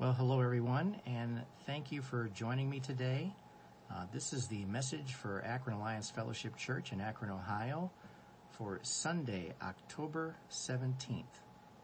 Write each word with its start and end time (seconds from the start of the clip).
Well, 0.00 0.12
hello 0.12 0.40
everyone, 0.40 0.94
and 1.06 1.42
thank 1.66 1.90
you 1.90 2.02
for 2.02 2.28
joining 2.28 2.70
me 2.70 2.78
today. 2.78 3.32
Uh, 3.92 4.04
this 4.12 4.32
is 4.32 4.46
the 4.46 4.64
message 4.66 5.14
for 5.14 5.42
Akron 5.44 5.74
Alliance 5.74 6.08
Fellowship 6.08 6.54
Church 6.54 6.92
in 6.92 7.00
Akron, 7.00 7.32
Ohio 7.32 7.90
for 8.52 8.78
Sunday, 8.82 9.54
October 9.60 10.36
17th. 10.52 11.24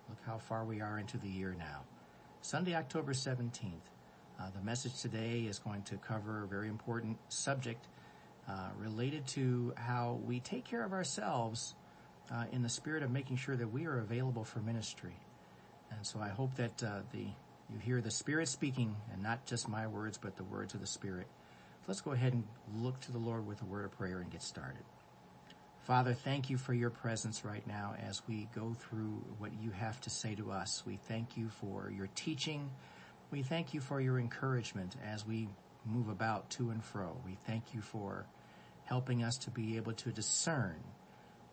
Look 0.08 0.18
how 0.24 0.38
far 0.38 0.64
we 0.64 0.80
are 0.80 0.96
into 0.96 1.18
the 1.18 1.26
year 1.26 1.56
now. 1.58 1.80
Sunday, 2.40 2.76
October 2.76 3.14
17th. 3.14 3.72
Uh, 4.38 4.50
the 4.56 4.64
message 4.64 5.02
today 5.02 5.40
is 5.40 5.58
going 5.58 5.82
to 5.82 5.96
cover 5.96 6.44
a 6.44 6.46
very 6.46 6.68
important 6.68 7.18
subject 7.30 7.88
uh, 8.48 8.68
related 8.78 9.26
to 9.26 9.74
how 9.74 10.20
we 10.24 10.38
take 10.38 10.64
care 10.64 10.84
of 10.84 10.92
ourselves 10.92 11.74
uh, 12.32 12.44
in 12.52 12.62
the 12.62 12.68
spirit 12.68 13.02
of 13.02 13.10
making 13.10 13.38
sure 13.38 13.56
that 13.56 13.72
we 13.72 13.86
are 13.86 13.98
available 13.98 14.44
for 14.44 14.60
ministry. 14.60 15.16
And 15.90 16.06
so 16.06 16.20
I 16.20 16.28
hope 16.28 16.54
that 16.54 16.80
uh, 16.80 17.00
the 17.12 17.26
you 17.70 17.78
hear 17.78 18.00
the 18.00 18.10
Spirit 18.10 18.48
speaking, 18.48 18.96
and 19.12 19.22
not 19.22 19.46
just 19.46 19.68
my 19.68 19.86
words, 19.86 20.18
but 20.18 20.36
the 20.36 20.44
words 20.44 20.74
of 20.74 20.80
the 20.80 20.86
Spirit. 20.86 21.26
Let's 21.86 22.00
go 22.00 22.12
ahead 22.12 22.32
and 22.32 22.44
look 22.74 23.00
to 23.00 23.12
the 23.12 23.18
Lord 23.18 23.46
with 23.46 23.60
a 23.62 23.66
word 23.66 23.84
of 23.84 23.92
prayer 23.92 24.20
and 24.20 24.30
get 24.30 24.42
started. 24.42 24.84
Father, 25.84 26.14
thank 26.14 26.48
you 26.48 26.56
for 26.56 26.72
your 26.72 26.88
presence 26.88 27.44
right 27.44 27.66
now 27.66 27.94
as 28.08 28.22
we 28.26 28.48
go 28.54 28.74
through 28.78 29.22
what 29.38 29.50
you 29.62 29.70
have 29.70 30.00
to 30.02 30.10
say 30.10 30.34
to 30.34 30.50
us. 30.50 30.82
We 30.86 30.96
thank 30.96 31.36
you 31.36 31.50
for 31.60 31.92
your 31.94 32.08
teaching. 32.14 32.70
We 33.30 33.42
thank 33.42 33.74
you 33.74 33.80
for 33.80 34.00
your 34.00 34.18
encouragement 34.18 34.96
as 35.04 35.26
we 35.26 35.48
move 35.84 36.08
about 36.08 36.48
to 36.50 36.70
and 36.70 36.82
fro. 36.82 37.16
We 37.26 37.36
thank 37.46 37.74
you 37.74 37.82
for 37.82 38.24
helping 38.84 39.22
us 39.22 39.36
to 39.38 39.50
be 39.50 39.76
able 39.76 39.92
to 39.92 40.10
discern 40.10 40.76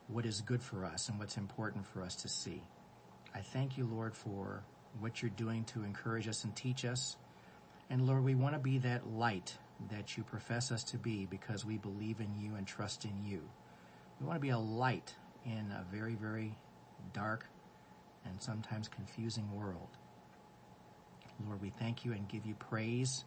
what 0.08 0.26
is 0.26 0.40
good 0.42 0.62
for 0.62 0.86
us 0.86 1.10
and 1.10 1.20
what's 1.20 1.36
important 1.36 1.86
for 1.86 2.02
us 2.02 2.16
to 2.16 2.30
see. 2.30 2.62
I 3.36 3.40
thank 3.40 3.78
you, 3.78 3.86
Lord, 3.86 4.16
for 4.16 4.64
what 5.00 5.22
you're 5.22 5.32
doing 5.32 5.64
to 5.66 5.84
encourage 5.84 6.28
us 6.28 6.44
and 6.44 6.56
teach 6.56 6.86
us. 6.86 7.18
And 7.90 8.08
Lord, 8.08 8.24
we 8.24 8.36
want 8.36 8.56
to 8.56 8.60
be 8.60 8.78
that 8.80 9.08
light 9.08 9.58
that 9.90 10.18
you 10.18 10.24
profess 10.24 10.72
us 10.72 10.84
to 10.86 10.98
be 10.98 11.26
because 11.26 11.66
we 11.66 11.78
believe 11.78 12.20
in 12.20 12.34
you 12.40 12.56
and 12.56 12.68
trust 12.68 13.06
in 13.06 13.24
you. 13.26 13.42
We 14.20 14.28
want 14.28 14.38
to 14.38 14.42
be 14.42 14.50
a 14.50 14.58
light 14.58 15.16
in 15.46 15.72
a 15.72 15.84
very, 15.92 16.16
very 16.16 16.56
dark 17.14 17.46
and 18.26 18.42
sometimes 18.42 18.88
confusing 18.88 19.52
world. 19.56 19.90
Lord, 21.48 21.62
we 21.62 21.72
thank 21.72 22.06
you 22.06 22.12
and 22.12 22.28
give 22.28 22.46
you 22.46 22.54
praise 22.56 23.26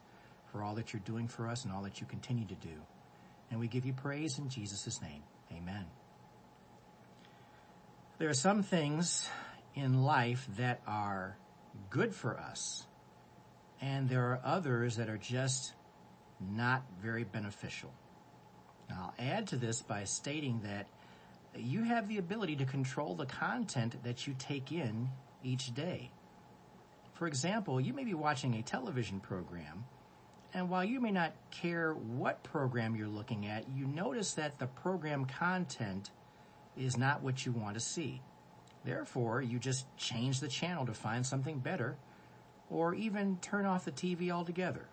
for 0.53 0.63
all 0.63 0.77
that 0.77 0.93
you're 0.93 1.03
doing 1.05 1.27
for 1.27 1.49
us 1.49 1.65
and 1.65 1.73
all 1.73 1.83
that 1.83 2.01
you 2.01 2.07
continue 2.07 2.47
to 2.47 2.55
do. 2.55 2.81
And 3.51 3.59
we 3.59 3.67
give 3.67 3.85
you 3.85 3.93
praise 3.93 4.39
in 4.39 4.49
Jesus' 4.49 5.03
name. 5.03 5.23
Amen. 5.53 5.85
There 8.19 8.29
are 8.29 8.35
some 8.35 8.63
things 8.63 9.29
in 9.75 10.05
life 10.05 10.47
that 10.57 10.81
are 10.87 11.37
good 11.91 12.15
for 12.15 12.39
us, 12.39 12.87
and 13.81 14.09
there 14.09 14.25
are 14.25 14.41
others 14.45 14.97
that 14.97 15.09
are 15.09 15.19
just 15.19 15.75
not 16.41 16.83
very 17.03 17.25
beneficial. 17.25 17.93
Now, 18.89 19.13
I'll 19.19 19.27
add 19.27 19.47
to 19.49 19.57
this 19.57 19.83
by 19.83 20.05
stating 20.05 20.61
that 20.65 20.87
you 21.57 21.85
have 21.85 22.09
the 22.09 22.19
ability 22.19 22.57
to 22.57 22.65
control 22.65 23.15
the 23.15 23.27
content 23.27 24.03
that 24.05 24.27
you 24.27 24.35
take 24.39 24.73
in 24.73 25.09
each 25.43 25.75
day. 25.75 26.11
For 27.15 27.27
example, 27.27 27.81
you 27.81 27.93
may 27.93 28.05
be 28.05 28.15
watching 28.15 28.55
a 28.55 28.63
television 28.63 29.21
program, 29.21 29.85
and 30.53 30.69
while 30.69 30.85
you 30.85 31.01
may 31.01 31.13
not 31.13 31.33
care 31.51 31.93
what 31.93 32.43
program 32.43 32.97
you're 32.97 33.09
looking 33.09 33.47
at, 33.47 33.69
you 33.69 33.87
notice 33.87 34.35
that 34.35 34.59
the 34.59 34.67
program 34.67 35.25
content 35.25 36.11
is 36.77 36.97
not 36.97 37.23
what 37.23 37.47
you 37.47 37.53
want 37.53 37.75
to 37.75 37.81
see. 37.81 38.21
Therefore, 38.85 39.41
you 39.41 39.59
just 39.59 39.87
change 39.97 40.41
the 40.41 40.49
channel 40.49 40.87
to 40.87 40.95
find 40.95 41.25
something 41.25 41.59
better, 41.59 41.97
or 42.71 42.95
even 42.95 43.39
turn 43.39 43.67
off 43.67 43.85
the 43.85 43.93
TV 43.93 44.31
altogether. 44.31 44.87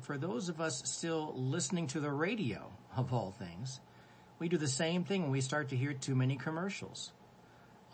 For 0.00 0.18
those 0.18 0.48
of 0.48 0.60
us 0.60 0.82
still 0.88 1.32
listening 1.36 1.86
to 1.88 2.00
the 2.00 2.10
radio, 2.10 2.70
of 2.96 3.12
all 3.12 3.30
things, 3.30 3.80
we 4.38 4.48
do 4.48 4.56
the 4.56 4.68
same 4.68 5.04
thing 5.04 5.22
when 5.22 5.30
we 5.30 5.40
start 5.40 5.68
to 5.70 5.76
hear 5.76 5.92
too 5.92 6.14
many 6.14 6.36
commercials. 6.36 7.12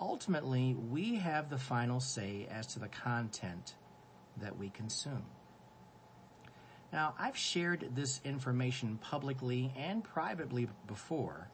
Ultimately, 0.01 0.75
we 0.75 1.17
have 1.17 1.51
the 1.51 1.59
final 1.59 2.01
say 2.01 2.47
as 2.51 2.67
to 2.69 2.79
the 2.79 2.89
content 2.89 3.75
that 4.41 4.57
we 4.57 4.71
consume. 4.71 5.25
Now, 6.93 7.15
I've 7.19 7.37
shared 7.37 7.91
this 7.95 8.21
information 8.25 8.99
publicly 8.99 9.73
and 9.77 10.03
privately 10.03 10.69
before, 10.87 11.49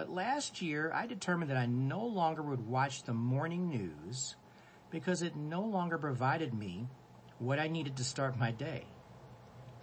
but 0.00 0.08
last 0.08 0.62
year 0.62 0.90
I 0.94 1.06
determined 1.06 1.50
that 1.50 1.58
I 1.58 1.66
no 1.66 2.06
longer 2.06 2.40
would 2.40 2.66
watch 2.66 3.02
the 3.02 3.12
morning 3.12 3.68
news 3.68 4.34
because 4.90 5.20
it 5.20 5.36
no 5.36 5.60
longer 5.60 5.98
provided 5.98 6.54
me 6.54 6.88
what 7.38 7.58
I 7.58 7.68
needed 7.68 7.98
to 7.98 8.04
start 8.04 8.38
my 8.38 8.50
day. 8.50 8.86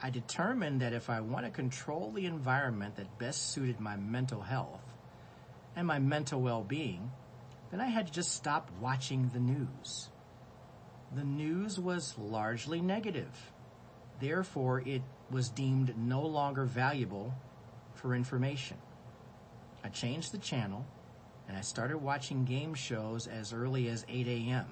I 0.02 0.10
determined 0.10 0.82
that 0.82 0.94
if 0.94 1.12
I 1.12 1.22
want 1.22 1.46
to 1.46 1.52
control 1.52 2.12
the 2.12 2.26
environment 2.26 2.96
that 2.96 3.20
best 3.20 3.52
suited 3.52 3.80
my 3.80 3.96
mental 3.96 4.42
health 4.42 4.82
and 5.76 5.86
my 5.86 6.00
mental 6.00 6.42
well-being, 6.42 7.12
then 7.70 7.80
I 7.80 7.86
had 7.86 8.08
to 8.08 8.12
just 8.14 8.34
stop 8.34 8.72
watching 8.82 9.30
the 9.32 9.40
news. 9.40 10.10
The 11.14 11.26
news 11.26 11.80
was 11.80 12.18
largely 12.18 12.82
negative. 12.82 13.52
Therefore, 14.20 14.82
it 14.84 15.04
was 15.30 15.50
deemed 15.50 15.96
no 15.96 16.26
longer 16.26 16.66
valuable 16.66 17.36
for 17.94 18.16
information. 18.16 18.78
I 19.88 19.90
changed 19.90 20.34
the 20.34 20.38
channel 20.38 20.86
and 21.48 21.56
I 21.56 21.62
started 21.62 22.00
watching 22.00 22.44
game 22.44 22.74
shows 22.74 23.26
as 23.26 23.54
early 23.54 23.88
as 23.88 24.06
8 24.10 24.28
a.m. 24.28 24.66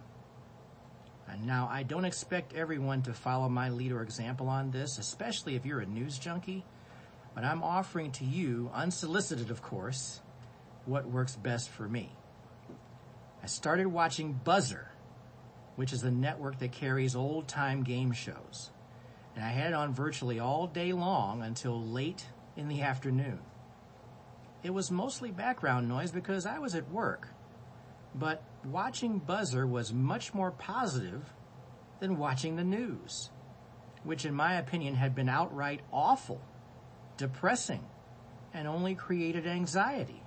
And 1.30 1.48
now 1.48 1.70
I 1.72 1.84
don't 1.84 2.04
expect 2.04 2.54
everyone 2.54 3.02
to 3.04 3.14
follow 3.14 3.48
my 3.48 3.70
lead 3.70 3.94
or 3.94 4.02
example 4.02 4.50
on 4.50 4.72
this, 4.72 4.98
especially 4.98 5.56
if 5.56 5.66
you're 5.66 5.80
a 5.80 5.86
news 5.86 6.20
junkie, 6.20 6.66
but 7.34 7.46
I'm 7.46 7.64
offering 7.64 8.12
to 8.12 8.26
you, 8.26 8.70
unsolicited 8.74 9.52
of 9.52 9.62
course, 9.62 10.20
what 10.86 11.10
works 11.10 11.38
best 11.38 11.70
for 11.70 11.88
me. 11.88 12.12
I 13.42 13.46
started 13.46 13.88
watching 13.88 14.42
Buzzr, 14.44 14.88
which 15.78 15.94
is 15.94 16.04
a 16.04 16.12
network 16.12 16.60
that 16.60 16.74
carries 16.74 17.16
old 17.16 17.48
time 17.48 17.84
game 17.84 18.12
shows. 18.12 18.70
And 19.34 19.46
I 19.46 19.50
had 19.52 19.68
it 19.68 19.76
on 19.76 19.94
virtually 19.94 20.42
all 20.42 20.68
day 20.68 20.92
long 20.92 21.42
until 21.42 21.82
late 21.82 22.26
in 22.58 22.68
the 22.68 22.82
afternoon. 22.82 23.40
It 24.66 24.74
was 24.74 24.90
mostly 24.90 25.32
background 25.32 25.88
noise 25.88 26.12
because 26.12 26.46
I 26.46 26.60
was 26.60 26.76
at 26.76 26.90
work 26.90 27.30
but 28.18 28.42
watching 28.64 29.20
Buzzr 29.20 29.68
was 29.68 29.94
much 29.94 30.34
more 30.34 30.52
positive 30.52 31.34
than 32.00 32.18
watching 32.18 32.56
the 32.56 32.64
news, 32.64 33.30
which 34.04 34.26
in 34.26 34.34
my 34.34 34.56
opinion 34.56 34.96
had 34.96 35.14
been 35.14 35.28
outright 35.28 35.82
awful, 35.92 36.42
depressing, 37.18 37.86
and 38.54 38.68
only 38.68 38.96
created 38.96 39.46
anxiety. 39.46 40.24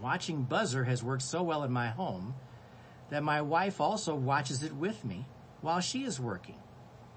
Watching 0.00 0.46
Buzzr 0.46 0.86
has 0.86 1.02
worked 1.04 1.22
so 1.22 1.42
well 1.42 1.64
in 1.64 1.70
my 1.70 1.88
home 1.88 2.34
that 3.10 3.22
my 3.22 3.42
wife 3.42 3.80
also 3.80 4.14
watches 4.14 4.62
it 4.62 4.74
with 4.74 5.04
me 5.04 5.26
while 5.60 5.80
she 5.80 6.04
is 6.04 6.18
working. 6.18 6.58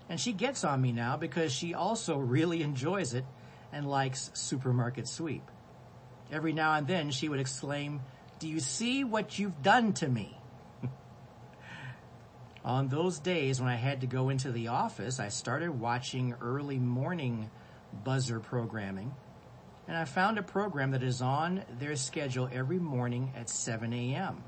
And 0.09 0.19
she 0.19 0.33
gets 0.33 0.63
on 0.63 0.81
me 0.81 0.91
now 0.91 1.17
because 1.17 1.53
she 1.53 1.73
also 1.73 2.17
really 2.17 2.61
enjoys 2.61 3.13
it 3.13 3.25
and 3.71 3.89
likes 3.89 4.29
Supermarket 4.33 5.07
Sweep. 5.07 5.49
Every 6.31 6.53
now 6.53 6.73
and 6.73 6.87
then 6.87 7.11
she 7.11 7.29
would 7.29 7.39
exclaim, 7.39 8.01
do 8.39 8.47
you 8.47 8.59
see 8.59 9.03
what 9.03 9.39
you've 9.39 9.61
done 9.63 9.93
to 9.93 10.07
me? 10.07 10.37
On 12.65 12.89
those 12.89 13.19
days 13.19 13.61
when 13.61 13.69
I 13.69 13.75
had 13.75 14.01
to 14.01 14.07
go 14.07 14.29
into 14.29 14.51
the 14.51 14.67
office, 14.67 15.19
I 15.19 15.29
started 15.29 15.79
watching 15.79 16.35
early 16.41 16.79
morning 16.79 17.49
Buzzr 18.03 18.41
programming 18.41 19.13
and 19.87 19.95
I 19.95 20.05
found 20.05 20.37
a 20.37 20.43
program 20.43 20.91
that 20.91 21.03
is 21.03 21.21
on 21.21 21.63
their 21.79 21.95
schedule 21.95 22.49
every 22.51 22.79
morning 22.79 23.31
at 23.35 23.49
7 23.49 23.93
a.m. 23.93 24.43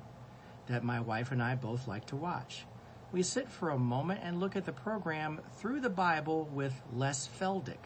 that 0.68 0.84
my 0.84 1.00
wife 1.00 1.32
and 1.32 1.42
I 1.42 1.56
both 1.56 1.88
like 1.88 2.06
to 2.08 2.18
watch. 2.18 2.66
We 3.12 3.24
sit 3.24 3.50
for 3.50 3.70
a 3.70 3.80
moment 3.80 4.20
and 4.22 4.40
look 4.40 4.56
at 4.56 4.66
the 4.66 4.74
program 4.74 5.40
through 5.58 5.80
the 5.80 5.90
Bible 5.90 6.50
with 6.54 6.74
Les 6.94 7.28
Feldick. 7.40 7.86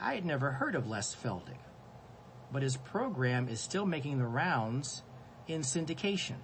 I 0.00 0.14
had 0.14 0.26
never 0.26 0.50
heard 0.50 0.74
of 0.74 0.86
Les 0.86 1.14
Feldick 1.14 1.58
but 2.52 2.62
his 2.62 2.76
program 2.76 3.48
is 3.48 3.60
still 3.60 3.86
making 3.86 4.18
the 4.18 4.26
rounds 4.26 5.02
in 5.48 5.62
syndication. 5.62 6.36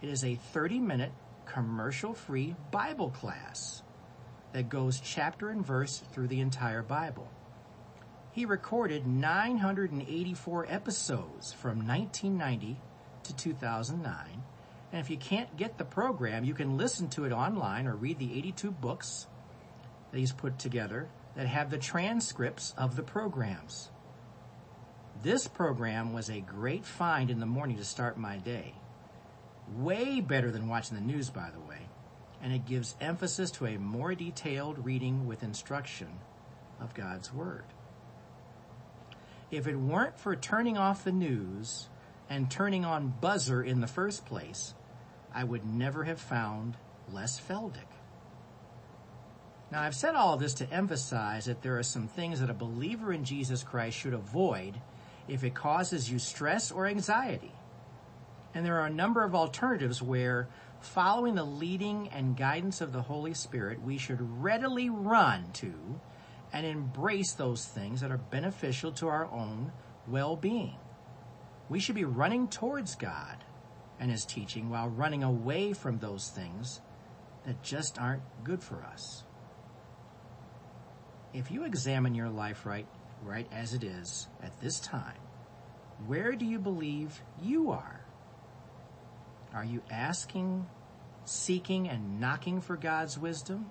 It 0.00 0.08
is 0.08 0.24
a 0.24 0.36
30 0.52 0.78
minute 0.78 1.12
commercial 1.46 2.14
free 2.14 2.54
Bible 2.70 3.10
class 3.10 3.82
that 4.52 4.68
goes 4.68 5.00
chapter 5.00 5.50
and 5.50 5.64
verse 5.64 6.02
through 6.12 6.28
the 6.28 6.40
entire 6.40 6.82
Bible. 6.82 7.28
He 8.30 8.44
recorded 8.44 9.06
984 9.06 10.66
episodes 10.68 11.52
from 11.52 11.86
1990 11.86 12.80
to 13.24 13.36
2009. 13.36 14.42
And 14.92 15.00
if 15.00 15.10
you 15.10 15.16
can't 15.16 15.56
get 15.56 15.76
the 15.76 15.84
program, 15.84 16.44
you 16.44 16.54
can 16.54 16.76
listen 16.76 17.08
to 17.10 17.24
it 17.24 17.32
online 17.32 17.86
or 17.86 17.96
read 17.96 18.18
the 18.18 18.38
82 18.38 18.70
books 18.70 19.26
that 20.12 20.18
he's 20.18 20.32
put 20.32 20.58
together 20.58 21.08
that 21.34 21.46
have 21.46 21.70
the 21.70 21.78
transcripts 21.78 22.74
of 22.78 22.96
the 22.96 23.02
programs. 23.02 23.90
This 25.22 25.48
program 25.48 26.12
was 26.12 26.30
a 26.30 26.40
great 26.40 26.84
find 26.84 27.28
in 27.30 27.40
the 27.40 27.46
morning 27.46 27.76
to 27.78 27.84
start 27.84 28.18
my 28.18 28.36
day. 28.36 28.74
Way 29.76 30.20
better 30.20 30.50
than 30.52 30.68
watching 30.68 30.96
the 30.96 31.02
news, 31.02 31.28
by 31.28 31.50
the 31.50 31.60
way. 31.60 31.88
and 32.42 32.52
it 32.52 32.66
gives 32.66 32.96
emphasis 33.00 33.50
to 33.52 33.66
a 33.66 33.78
more 33.78 34.14
detailed 34.14 34.84
reading 34.84 35.26
with 35.26 35.42
instruction 35.42 36.08
of 36.80 36.94
God's 36.94 37.32
Word. 37.32 37.64
If 39.50 39.66
it 39.66 39.76
weren't 39.76 40.18
for 40.18 40.36
turning 40.36 40.76
off 40.76 41.04
the 41.04 41.12
news 41.12 41.88
and 42.28 42.50
turning 42.50 42.84
on 42.84 43.14
Buzzr 43.20 43.66
in 43.66 43.80
the 43.80 43.86
first 43.86 44.26
place, 44.26 44.74
I 45.34 45.44
would 45.44 45.64
never 45.64 46.04
have 46.04 46.20
found 46.20 46.76
Les 47.10 47.40
Feldick. 47.40 47.86
Now 49.70 49.82
I've 49.82 49.94
said 49.94 50.14
all 50.14 50.36
this 50.36 50.54
to 50.54 50.72
emphasize 50.72 51.46
that 51.46 51.62
there 51.62 51.78
are 51.78 51.82
some 51.82 52.08
things 52.08 52.40
that 52.40 52.50
a 52.50 52.54
believer 52.54 53.12
in 53.12 53.24
Jesus 53.24 53.62
Christ 53.62 53.98
should 53.98 54.14
avoid 54.14 54.80
if 55.28 55.44
it 55.44 55.54
causes 55.54 56.10
you 56.10 56.18
stress 56.18 56.72
or 56.72 56.86
anxiety. 56.86 57.52
And 58.54 58.64
there 58.64 58.80
are 58.80 58.86
a 58.86 58.90
number 58.90 59.22
of 59.22 59.34
alternatives 59.34 60.02
where 60.02 60.48
following 60.80 61.34
the 61.34 61.44
leading 61.44 62.08
and 62.08 62.36
guidance 62.36 62.80
of 62.80 62.92
the 62.92 63.02
Holy 63.02 63.34
Spirit, 63.34 63.82
we 63.82 63.98
should 63.98 64.42
readily 64.42 64.88
run 64.88 65.52
to 65.52 66.00
and 66.52 66.64
embrace 66.64 67.34
those 67.34 67.66
things 67.66 68.00
that 68.00 68.10
are 68.10 68.18
beneficial 68.18 68.90
to 68.92 69.08
our 69.08 69.26
own 69.26 69.72
well-being. 70.06 70.76
We 71.68 71.78
should 71.78 71.94
be 71.94 72.04
running 72.04 72.48
towards 72.48 72.94
God 72.94 73.44
and 74.00 74.10
His 74.10 74.24
teaching 74.24 74.70
while 74.70 74.88
running 74.88 75.22
away 75.22 75.74
from 75.74 75.98
those 75.98 76.30
things 76.30 76.80
that 77.44 77.62
just 77.62 77.98
aren't 77.98 78.22
good 78.44 78.62
for 78.62 78.82
us. 78.82 79.24
If 81.34 81.50
you 81.50 81.64
examine 81.64 82.14
your 82.14 82.30
life 82.30 82.64
right, 82.64 82.86
right 83.22 83.46
as 83.52 83.74
it 83.74 83.84
is 83.84 84.28
at 84.42 84.60
this 84.60 84.80
time, 84.80 85.18
where 86.06 86.32
do 86.32 86.44
you 86.44 86.58
believe 86.58 87.22
you 87.42 87.70
are? 87.70 88.00
Are 89.52 89.64
you 89.64 89.82
asking, 89.90 90.66
seeking, 91.24 91.88
and 91.88 92.20
knocking 92.20 92.60
for 92.60 92.76
God's 92.76 93.18
wisdom? 93.18 93.70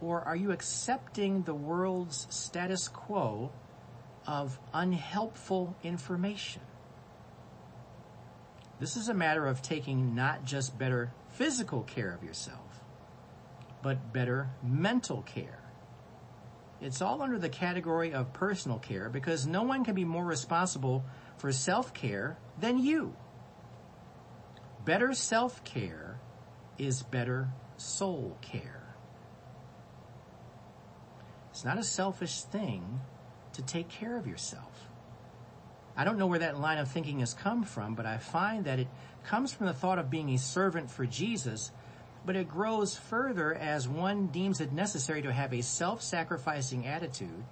Or 0.00 0.22
are 0.22 0.36
you 0.36 0.50
accepting 0.50 1.42
the 1.42 1.54
world's 1.54 2.26
status 2.30 2.88
quo 2.88 3.52
of 4.26 4.58
unhelpful 4.72 5.76
information? 5.82 6.62
This 8.80 8.96
is 8.96 9.08
a 9.08 9.14
matter 9.14 9.46
of 9.46 9.62
taking 9.62 10.14
not 10.14 10.44
just 10.44 10.76
better 10.76 11.12
physical 11.28 11.82
care 11.82 12.12
of 12.12 12.24
yourself, 12.24 12.80
but 13.82 14.12
better 14.12 14.50
mental 14.62 15.22
care. 15.22 15.61
It's 16.82 17.00
all 17.00 17.22
under 17.22 17.38
the 17.38 17.48
category 17.48 18.12
of 18.12 18.32
personal 18.32 18.78
care 18.78 19.08
because 19.08 19.46
no 19.46 19.62
one 19.62 19.84
can 19.84 19.94
be 19.94 20.04
more 20.04 20.24
responsible 20.24 21.04
for 21.36 21.52
self-care 21.52 22.36
than 22.58 22.78
you. 22.78 23.14
Better 24.84 25.14
self-care 25.14 26.18
is 26.78 27.02
better 27.04 27.50
soul 27.76 28.36
care. 28.42 28.96
It's 31.52 31.64
not 31.64 31.78
a 31.78 31.84
selfish 31.84 32.42
thing 32.42 33.00
to 33.52 33.62
take 33.62 33.88
care 33.88 34.16
of 34.16 34.26
yourself. 34.26 34.88
I 35.96 36.04
don't 36.04 36.18
know 36.18 36.26
where 36.26 36.40
that 36.40 36.58
line 36.58 36.78
of 36.78 36.90
thinking 36.90 37.20
has 37.20 37.32
come 37.32 37.62
from, 37.62 37.94
but 37.94 38.06
I 38.06 38.16
find 38.16 38.64
that 38.64 38.80
it 38.80 38.88
comes 39.24 39.52
from 39.52 39.66
the 39.66 39.72
thought 39.72 40.00
of 40.00 40.10
being 40.10 40.30
a 40.30 40.38
servant 40.38 40.90
for 40.90 41.06
Jesus, 41.06 41.70
but 42.24 42.36
it 42.36 42.48
grows 42.48 42.96
further 42.96 43.54
as 43.54 43.88
one 43.88 44.28
deems 44.28 44.60
it 44.60 44.72
necessary 44.72 45.22
to 45.22 45.32
have 45.32 45.52
a 45.52 45.62
self-sacrificing 45.62 46.86
attitude 46.86 47.44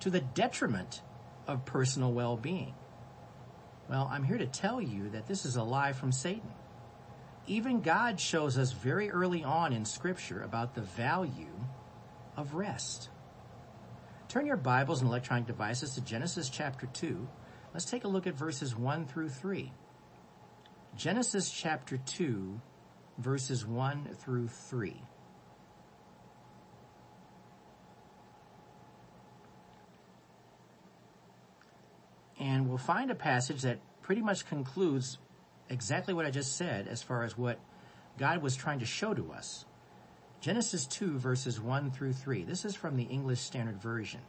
to 0.00 0.10
the 0.10 0.20
detriment 0.20 1.02
of 1.46 1.64
personal 1.64 2.12
well-being. 2.12 2.74
Well, 3.88 4.08
I'm 4.10 4.24
here 4.24 4.38
to 4.38 4.46
tell 4.46 4.80
you 4.80 5.10
that 5.10 5.26
this 5.26 5.44
is 5.44 5.56
a 5.56 5.62
lie 5.62 5.92
from 5.92 6.10
Satan. 6.10 6.50
Even 7.46 7.82
God 7.82 8.18
shows 8.18 8.56
us 8.56 8.72
very 8.72 9.10
early 9.10 9.44
on 9.44 9.74
in 9.74 9.84
scripture 9.84 10.42
about 10.42 10.74
the 10.74 10.80
value 10.80 11.52
of 12.36 12.54
rest. 12.54 13.10
Turn 14.28 14.46
your 14.46 14.56
Bibles 14.56 15.00
and 15.00 15.08
electronic 15.08 15.46
devices 15.46 15.94
to 15.94 16.00
Genesis 16.00 16.48
chapter 16.48 16.86
2. 16.86 17.28
Let's 17.74 17.84
take 17.84 18.04
a 18.04 18.08
look 18.08 18.26
at 18.26 18.34
verses 18.34 18.74
1 18.74 19.06
through 19.06 19.28
3. 19.28 19.70
Genesis 20.96 21.50
chapter 21.50 21.98
2, 21.98 22.60
verses 23.18 23.66
1 23.66 24.10
through 24.18 24.48
3. 24.48 25.00
And 32.40 32.68
we'll 32.68 32.78
find 32.78 33.10
a 33.10 33.14
passage 33.14 33.62
that 33.62 33.78
pretty 34.02 34.20
much 34.20 34.46
concludes 34.46 35.18
exactly 35.70 36.12
what 36.12 36.26
I 36.26 36.30
just 36.30 36.56
said 36.56 36.88
as 36.88 37.02
far 37.02 37.24
as 37.24 37.38
what 37.38 37.58
God 38.18 38.42
was 38.42 38.54
trying 38.54 38.80
to 38.80 38.86
show 38.86 39.14
to 39.14 39.32
us. 39.32 39.64
Genesis 40.40 40.86
2 40.86 41.18
verses 41.18 41.58
1 41.58 41.90
through 41.90 42.12
3. 42.12 42.44
This 42.44 42.66
is 42.66 42.74
from 42.74 42.96
the 42.96 43.04
English 43.04 43.40
Standard 43.40 43.80
Version. 43.80 44.20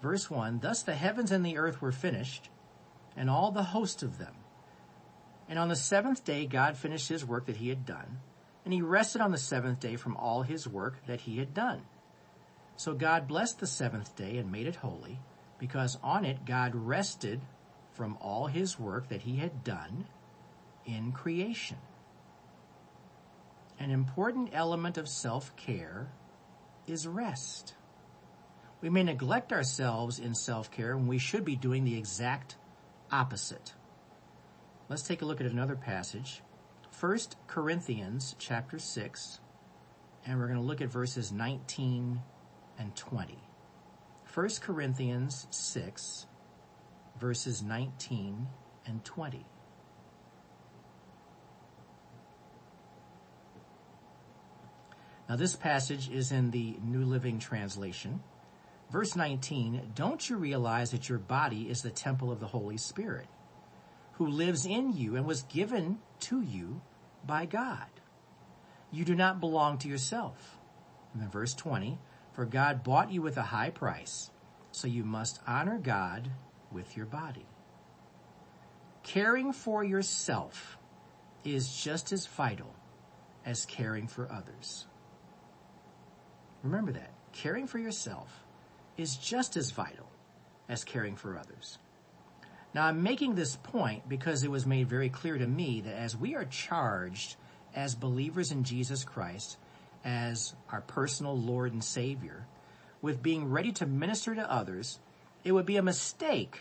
Verse 0.00 0.30
1, 0.30 0.60
Thus 0.60 0.82
the 0.82 0.94
heavens 0.94 1.30
and 1.30 1.44
the 1.44 1.58
earth 1.58 1.82
were 1.82 1.92
finished, 1.92 2.48
and 3.16 3.28
all 3.28 3.50
the 3.50 3.62
host 3.62 4.02
of 4.02 4.18
them. 4.18 4.34
And 5.48 5.58
on 5.58 5.68
the 5.68 5.76
seventh 5.76 6.24
day 6.24 6.46
God 6.46 6.76
finished 6.76 7.08
his 7.08 7.24
work 7.24 7.46
that 7.46 7.56
he 7.56 7.70
had 7.70 7.86
done, 7.86 8.18
and 8.64 8.74
he 8.74 8.82
rested 8.82 9.22
on 9.22 9.32
the 9.32 9.38
seventh 9.38 9.80
day 9.80 9.96
from 9.96 10.16
all 10.16 10.42
his 10.42 10.68
work 10.68 11.06
that 11.06 11.22
he 11.22 11.38
had 11.38 11.54
done. 11.54 11.82
So 12.76 12.94
God 12.94 13.26
blessed 13.26 13.58
the 13.58 13.66
seventh 13.66 14.14
day 14.14 14.36
and 14.36 14.52
made 14.52 14.66
it 14.66 14.76
holy, 14.76 15.18
because 15.58 15.98
on 16.02 16.24
it 16.24 16.44
God 16.44 16.74
rested 16.74 17.40
from 17.92 18.18
all 18.20 18.46
his 18.46 18.78
work 18.78 19.08
that 19.08 19.22
he 19.22 19.38
had 19.38 19.64
done 19.64 20.06
in 20.86 21.12
creation. 21.12 21.78
An 23.80 23.90
important 23.90 24.50
element 24.52 24.98
of 24.98 25.08
self-care 25.08 26.08
is 26.86 27.06
rest. 27.06 27.74
We 28.80 28.90
may 28.90 29.02
neglect 29.02 29.52
ourselves 29.52 30.18
in 30.18 30.34
self-care 30.34 30.96
when 30.96 31.08
we 31.08 31.18
should 31.18 31.44
be 31.44 31.56
doing 31.56 31.84
the 31.84 31.98
exact 31.98 32.56
opposite. 33.10 33.72
Let's 34.88 35.02
take 35.02 35.20
a 35.20 35.26
look 35.26 35.40
at 35.40 35.46
another 35.46 35.76
passage. 35.76 36.40
1 36.98 37.18
Corinthians 37.46 38.34
chapter 38.38 38.78
6, 38.78 39.40
and 40.26 40.38
we're 40.38 40.46
going 40.46 40.58
to 40.58 40.64
look 40.64 40.80
at 40.80 40.90
verses 40.90 41.30
19 41.30 42.20
and 42.78 42.96
20. 42.96 43.38
1 44.34 44.48
Corinthians 44.62 45.46
6, 45.50 46.26
verses 47.20 47.62
19 47.62 48.46
and 48.86 49.04
20. 49.04 49.44
Now 55.28 55.36
this 55.36 55.54
passage 55.54 56.08
is 56.08 56.32
in 56.32 56.50
the 56.50 56.76
New 56.82 57.04
Living 57.04 57.38
Translation. 57.38 58.22
Verse 58.90 59.14
19, 59.14 59.92
don't 59.94 60.30
you 60.30 60.38
realize 60.38 60.92
that 60.92 61.10
your 61.10 61.18
body 61.18 61.68
is 61.68 61.82
the 61.82 61.90
temple 61.90 62.32
of 62.32 62.40
the 62.40 62.46
Holy 62.46 62.78
Spirit, 62.78 63.26
who 64.18 64.26
lives 64.26 64.66
in 64.66 64.92
you 64.92 65.16
and 65.16 65.24
was 65.24 65.42
given 65.42 65.98
to 66.20 66.42
you 66.42 66.80
by 67.24 67.46
God? 67.46 67.88
You 68.90 69.04
do 69.04 69.14
not 69.14 69.40
belong 69.40 69.78
to 69.78 69.88
yourself. 69.88 70.58
And 71.12 71.22
then 71.22 71.30
verse 71.30 71.54
20, 71.54 71.98
for 72.32 72.44
God 72.44 72.82
bought 72.82 73.12
you 73.12 73.22
with 73.22 73.36
a 73.36 73.42
high 73.42 73.70
price, 73.70 74.30
so 74.72 74.88
you 74.88 75.04
must 75.04 75.40
honor 75.46 75.78
God 75.78 76.30
with 76.72 76.96
your 76.96 77.06
body. 77.06 77.46
Caring 79.04 79.52
for 79.52 79.84
yourself 79.84 80.78
is 81.44 81.72
just 81.72 82.12
as 82.12 82.26
vital 82.26 82.74
as 83.46 83.64
caring 83.66 84.08
for 84.08 84.30
others. 84.30 84.86
Remember 86.62 86.92
that. 86.92 87.12
Caring 87.32 87.66
for 87.66 87.78
yourself 87.78 88.44
is 88.96 89.16
just 89.16 89.56
as 89.56 89.70
vital 89.70 90.10
as 90.68 90.84
caring 90.84 91.14
for 91.14 91.38
others. 91.38 91.78
Now 92.78 92.86
I'm 92.86 93.02
making 93.02 93.34
this 93.34 93.56
point 93.56 94.08
because 94.08 94.44
it 94.44 94.52
was 94.52 94.64
made 94.64 94.88
very 94.88 95.08
clear 95.08 95.36
to 95.36 95.46
me 95.48 95.80
that 95.80 95.96
as 95.96 96.16
we 96.16 96.36
are 96.36 96.44
charged 96.44 97.34
as 97.74 97.96
believers 97.96 98.52
in 98.52 98.62
Jesus 98.62 99.02
Christ, 99.02 99.56
as 100.04 100.54
our 100.70 100.82
personal 100.82 101.36
Lord 101.36 101.72
and 101.72 101.82
Savior, 101.82 102.46
with 103.02 103.20
being 103.20 103.50
ready 103.50 103.72
to 103.72 103.86
minister 103.86 104.32
to 104.32 104.48
others, 104.48 105.00
it 105.42 105.50
would 105.50 105.66
be 105.66 105.76
a 105.76 105.82
mistake 105.82 106.60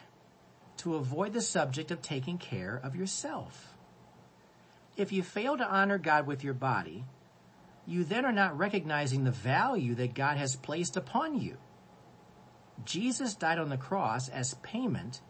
to 0.77 0.95
avoid 0.95 1.33
the 1.33 1.41
subject 1.41 1.91
of 1.91 2.01
taking 2.01 2.39
care 2.39 2.81
of 2.83 2.95
yourself. 2.95 3.75
If 4.95 5.11
you 5.11 5.21
fail 5.21 5.55
to 5.55 5.69
honor 5.69 5.99
God 5.99 6.25
with 6.25 6.43
your 6.43 6.55
body, 6.55 7.05
you 7.85 8.03
then 8.03 8.25
are 8.25 8.31
not 8.31 8.57
recognizing 8.57 9.23
the 9.23 9.29
value 9.29 9.93
that 9.93 10.15
God 10.15 10.37
has 10.37 10.55
placed 10.55 10.97
upon 10.97 11.39
you. 11.39 11.57
Jesus 12.85 13.35
died 13.35 13.59
on 13.59 13.69
the 13.69 13.77
cross 13.77 14.29
as 14.29 14.55
payment 14.63 15.21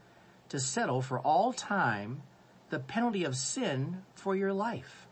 to 0.49 0.59
settle 0.59 1.01
for 1.01 1.19
all 1.19 1.53
time 1.53 2.21
the 2.69 2.79
penalty 2.79 3.23
of 3.23 3.35
sin 3.35 4.03
for 4.15 4.35
your 4.35 4.53
life. 4.53 5.07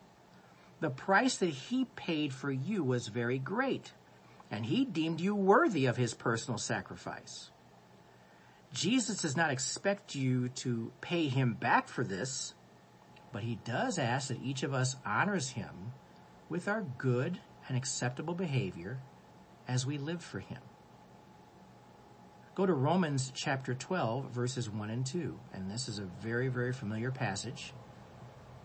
The 0.81 0.89
price 0.89 1.37
that 1.37 1.49
he 1.49 1.85
paid 1.95 2.33
for 2.33 2.51
you 2.51 2.83
was 2.83 3.07
very 3.07 3.39
great, 3.39 3.93
and 4.51 4.65
he 4.65 4.85
deemed 4.85 5.21
you 5.21 5.35
worthy 5.35 5.85
of 5.85 5.97
his 5.97 6.13
personal 6.13 6.57
sacrifice. 6.57 7.49
Jesus 8.73 9.21
does 9.21 9.37
not 9.37 9.51
expect 9.51 10.15
you 10.15 10.49
to 10.49 10.91
pay 10.99 11.29
him 11.29 11.53
back 11.53 11.87
for 11.87 12.03
this, 12.03 12.53
but 13.31 13.43
he 13.43 13.55
does 13.63 13.97
ask 13.97 14.27
that 14.27 14.43
each 14.43 14.63
of 14.63 14.73
us 14.73 14.97
honors 15.05 15.49
him 15.49 15.93
with 16.49 16.67
our 16.67 16.83
good 16.97 17.39
and 17.67 17.77
acceptable 17.77 18.33
behavior 18.33 18.99
as 19.67 19.85
we 19.85 19.97
live 19.97 20.23
for 20.23 20.39
Him. 20.39 20.61
Go 22.55 22.65
to 22.65 22.73
Romans 22.73 23.33
chapter 23.35 23.73
12, 23.73 24.31
verses 24.31 24.69
1 24.69 24.89
and 24.89 25.05
2, 25.05 25.37
and 25.53 25.69
this 25.69 25.89
is 25.89 25.99
a 25.99 26.05
very, 26.21 26.47
very 26.47 26.71
familiar 26.71 27.11
passage 27.11 27.73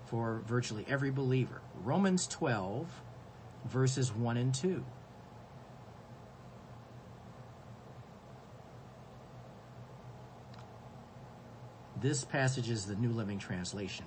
for 0.07 0.43
virtually 0.47 0.87
every 0.89 1.11
believer. 1.11 1.61
Romans 1.83 2.29
12, 2.29 2.89
verses 3.65 4.15
1 4.15 4.37
and 4.37 4.55
2. 4.55 4.85
This 12.01 12.25
passage 12.25 12.71
is 12.71 12.87
the 12.87 12.95
New 12.95 13.11
Living 13.11 13.41
Translation. 13.41 14.07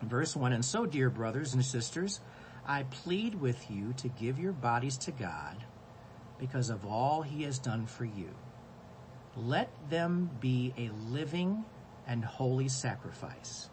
Verse 0.00 0.34
1 0.34 0.54
And 0.54 0.64
so, 0.64 0.86
dear 0.86 1.10
brothers 1.10 1.52
and 1.52 1.62
sisters, 1.62 2.20
I 2.66 2.84
plead 2.84 3.34
with 3.34 3.70
you 3.70 3.92
to 3.98 4.08
give 4.08 4.38
your 4.38 4.52
bodies 4.52 4.96
to 4.96 5.10
God 5.10 5.56
because 6.40 6.70
of 6.70 6.86
all 6.86 7.22
he 7.22 7.44
has 7.44 7.58
done 7.58 7.86
for 7.86 8.04
you. 8.04 8.34
Let 9.36 9.70
them 9.90 10.30
be 10.40 10.72
a 10.76 10.90
living 11.10 11.64
and 12.06 12.24
holy 12.24 12.68
sacrifice, 12.68 13.68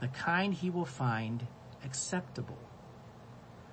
the 0.00 0.08
kind 0.08 0.54
he 0.54 0.70
will 0.70 0.86
find 0.86 1.46
acceptable. 1.84 2.58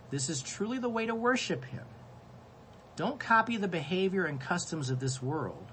This 0.10 0.30
is 0.30 0.42
truly 0.42 0.80
the 0.80 0.90
way 0.90 1.06
to 1.06 1.16
worship 1.16 1.64
him. 1.64 1.86
Don't 2.98 3.20
copy 3.20 3.56
the 3.56 3.70
behavior 3.70 4.26
and 4.26 4.42
customs 4.42 4.90
of 4.90 5.00
this 5.00 5.22
world, 5.22 5.72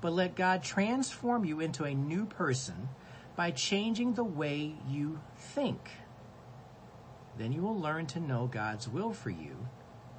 but 0.00 0.12
let 0.12 0.36
God 0.36 0.62
transform 0.62 1.44
you 1.44 1.60
into 1.60 1.84
a 1.84 1.94
new 1.94 2.26
person 2.26 2.88
by 3.34 3.50
changing 3.50 4.12
the 4.12 4.24
way 4.24 4.74
you 4.88 5.18
think. 5.36 5.90
Then 7.38 7.50
you 7.50 7.62
will 7.62 7.78
learn 7.78 8.06
to 8.08 8.20
know 8.20 8.46
God's 8.46 8.88
will 8.88 9.12
for 9.12 9.30
you, 9.30 9.66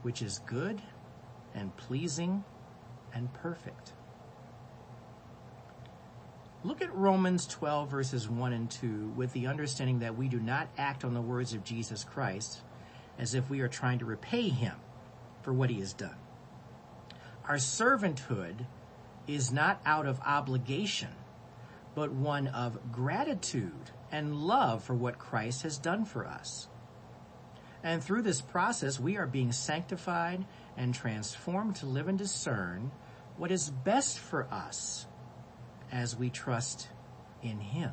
which 0.01 0.21
is 0.21 0.39
good 0.39 0.81
and 1.53 1.75
pleasing 1.77 2.43
and 3.13 3.31
perfect. 3.33 3.93
Look 6.63 6.81
at 6.81 6.95
Romans 6.95 7.45
12 7.47 7.89
verses 7.89 8.29
1 8.29 8.53
and 8.53 8.71
2 8.71 9.13
with 9.15 9.33
the 9.33 9.47
understanding 9.47 9.99
that 9.99 10.17
we 10.17 10.29
do 10.29 10.39
not 10.39 10.69
act 10.77 11.03
on 11.03 11.13
the 11.13 11.21
words 11.21 11.53
of 11.53 11.63
Jesus 11.63 12.03
Christ 12.03 12.61
as 13.19 13.33
if 13.33 13.49
we 13.49 13.59
are 13.61 13.67
trying 13.67 13.99
to 13.99 14.05
repay 14.05 14.49
him 14.49 14.75
for 15.41 15.53
what 15.53 15.69
he 15.69 15.79
has 15.79 15.93
done. 15.93 16.15
Our 17.47 17.55
servanthood 17.55 18.65
is 19.27 19.51
not 19.51 19.81
out 19.85 20.05
of 20.05 20.21
obligation, 20.21 21.09
but 21.95 22.11
one 22.11 22.47
of 22.47 22.91
gratitude 22.91 23.91
and 24.11 24.35
love 24.35 24.83
for 24.83 24.93
what 24.93 25.19
Christ 25.19 25.63
has 25.63 25.77
done 25.77 26.05
for 26.05 26.25
us. 26.25 26.69
And 27.83 28.01
through 28.01 28.21
this 28.21 28.41
process, 28.41 28.99
we 28.99 29.17
are 29.17 29.27
being 29.27 29.51
sanctified 29.51 30.45
and 30.77 30.95
transformed 30.95 31.75
to 31.77 31.85
live 31.85 32.07
and 32.07 32.17
discern 32.17 32.91
what 33.37 33.51
is 33.51 33.69
best 33.69 34.19
for 34.19 34.47
us 34.51 35.05
as 35.91 36.15
we 36.15 36.29
trust 36.29 36.87
in 37.41 37.59
Him. 37.59 37.91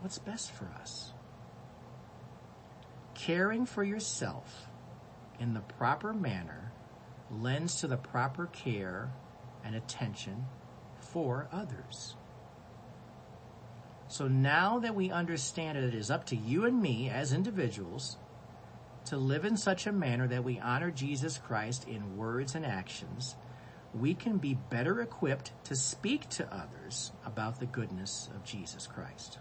What's 0.00 0.18
best 0.18 0.52
for 0.52 0.66
us? 0.80 1.12
Caring 3.14 3.64
for 3.64 3.82
yourself 3.82 4.66
in 5.40 5.54
the 5.54 5.60
proper 5.60 6.12
manner 6.12 6.72
lends 7.30 7.76
to 7.76 7.86
the 7.86 7.96
proper 7.96 8.46
care 8.46 9.10
and 9.64 9.74
attention 9.74 10.44
for 10.98 11.48
others. 11.50 12.16
So 14.08 14.28
now 14.28 14.78
that 14.80 14.94
we 14.94 15.10
understand 15.10 15.76
that 15.76 15.84
it 15.84 15.94
is 15.94 16.10
up 16.10 16.26
to 16.26 16.36
you 16.36 16.66
and 16.66 16.80
me 16.80 17.10
as 17.10 17.32
individuals 17.32 18.18
to 19.06 19.16
live 19.16 19.44
in 19.44 19.56
such 19.56 19.86
a 19.86 19.92
manner 19.92 20.26
that 20.28 20.44
we 20.44 20.58
honor 20.58 20.90
Jesus 20.90 21.38
Christ 21.38 21.88
in 21.88 22.16
words 22.16 22.54
and 22.54 22.66
actions, 22.66 23.36
we 23.94 24.14
can 24.14 24.38
be 24.38 24.58
better 24.68 25.00
equipped 25.00 25.52
to 25.64 25.76
speak 25.76 26.28
to 26.30 26.52
others 26.52 27.12
about 27.24 27.60
the 27.60 27.66
goodness 27.66 28.28
of 28.34 28.44
Jesus 28.44 28.86
Christ. 28.86 29.38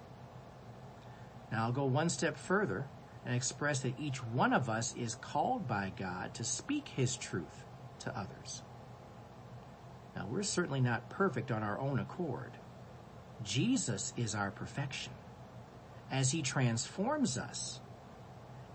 Now 1.51 1.65
I'll 1.65 1.71
go 1.71 1.85
one 1.85 2.09
step 2.09 2.37
further 2.37 2.85
and 3.25 3.35
express 3.35 3.79
that 3.79 3.99
each 3.99 4.23
one 4.23 4.53
of 4.53 4.69
us 4.69 4.95
is 4.95 5.15
called 5.15 5.67
by 5.67 5.91
God 5.97 6.33
to 6.35 6.43
speak 6.43 6.87
his 6.87 7.17
truth 7.17 7.65
to 7.99 8.17
others. 8.17 8.61
Now 10.15 10.27
we're 10.29 10.43
certainly 10.43 10.81
not 10.81 11.09
perfect 11.09 11.51
on 11.51 11.63
our 11.63 11.79
own 11.79 11.99
accord. 11.99 12.51
Jesus 13.43 14.13
is 14.15 14.35
our 14.35 14.51
perfection. 14.51 15.13
As 16.11 16.31
he 16.31 16.43
transforms 16.43 17.37
us 17.37 17.81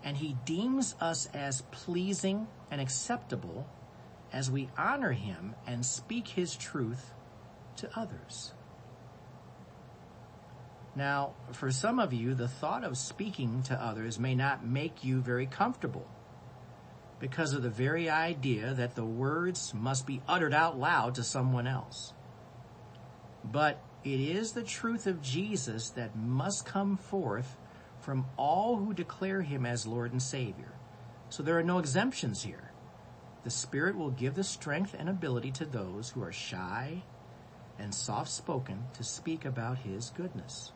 and 0.03 0.17
he 0.17 0.35
deems 0.45 0.95
us 0.99 1.27
as 1.33 1.61
pleasing 1.71 2.47
and 2.69 2.81
acceptable 2.81 3.67
as 4.33 4.49
we 4.49 4.69
honor 4.77 5.11
him 5.11 5.55
and 5.67 5.85
speak 5.85 6.29
his 6.29 6.55
truth 6.55 7.11
to 7.77 7.89
others. 7.99 8.53
Now, 10.95 11.35
for 11.53 11.71
some 11.71 11.99
of 11.99 12.13
you, 12.13 12.33
the 12.33 12.47
thought 12.47 12.83
of 12.83 12.97
speaking 12.97 13.63
to 13.63 13.81
others 13.81 14.19
may 14.19 14.35
not 14.35 14.65
make 14.65 15.03
you 15.03 15.21
very 15.21 15.45
comfortable 15.45 16.07
because 17.19 17.53
of 17.53 17.61
the 17.61 17.69
very 17.69 18.09
idea 18.09 18.73
that 18.73 18.95
the 18.95 19.05
words 19.05 19.73
must 19.73 20.05
be 20.05 20.21
uttered 20.27 20.53
out 20.53 20.77
loud 20.77 21.15
to 21.15 21.23
someone 21.23 21.67
else. 21.67 22.13
But 23.43 23.81
it 24.03 24.19
is 24.19 24.51
the 24.51 24.63
truth 24.63 25.07
of 25.07 25.21
Jesus 25.21 25.91
that 25.91 26.15
must 26.15 26.65
come 26.65 26.97
forth 26.97 27.55
from 28.01 28.25
all 28.37 28.77
who 28.77 28.93
declare 28.93 29.41
him 29.41 29.65
as 29.65 29.87
Lord 29.87 30.11
and 30.11 30.21
Savior. 30.21 30.73
So 31.29 31.43
there 31.43 31.57
are 31.57 31.63
no 31.63 31.79
exemptions 31.79 32.43
here. 32.43 32.71
The 33.43 33.49
Spirit 33.49 33.95
will 33.95 34.11
give 34.11 34.35
the 34.35 34.43
strength 34.43 34.95
and 34.97 35.07
ability 35.07 35.51
to 35.51 35.65
those 35.65 36.09
who 36.09 36.21
are 36.21 36.31
shy 36.31 37.03
and 37.79 37.93
soft 37.93 38.29
spoken 38.29 38.83
to 38.93 39.03
speak 39.03 39.45
about 39.45 39.79
his 39.79 40.11
goodness. 40.11 40.71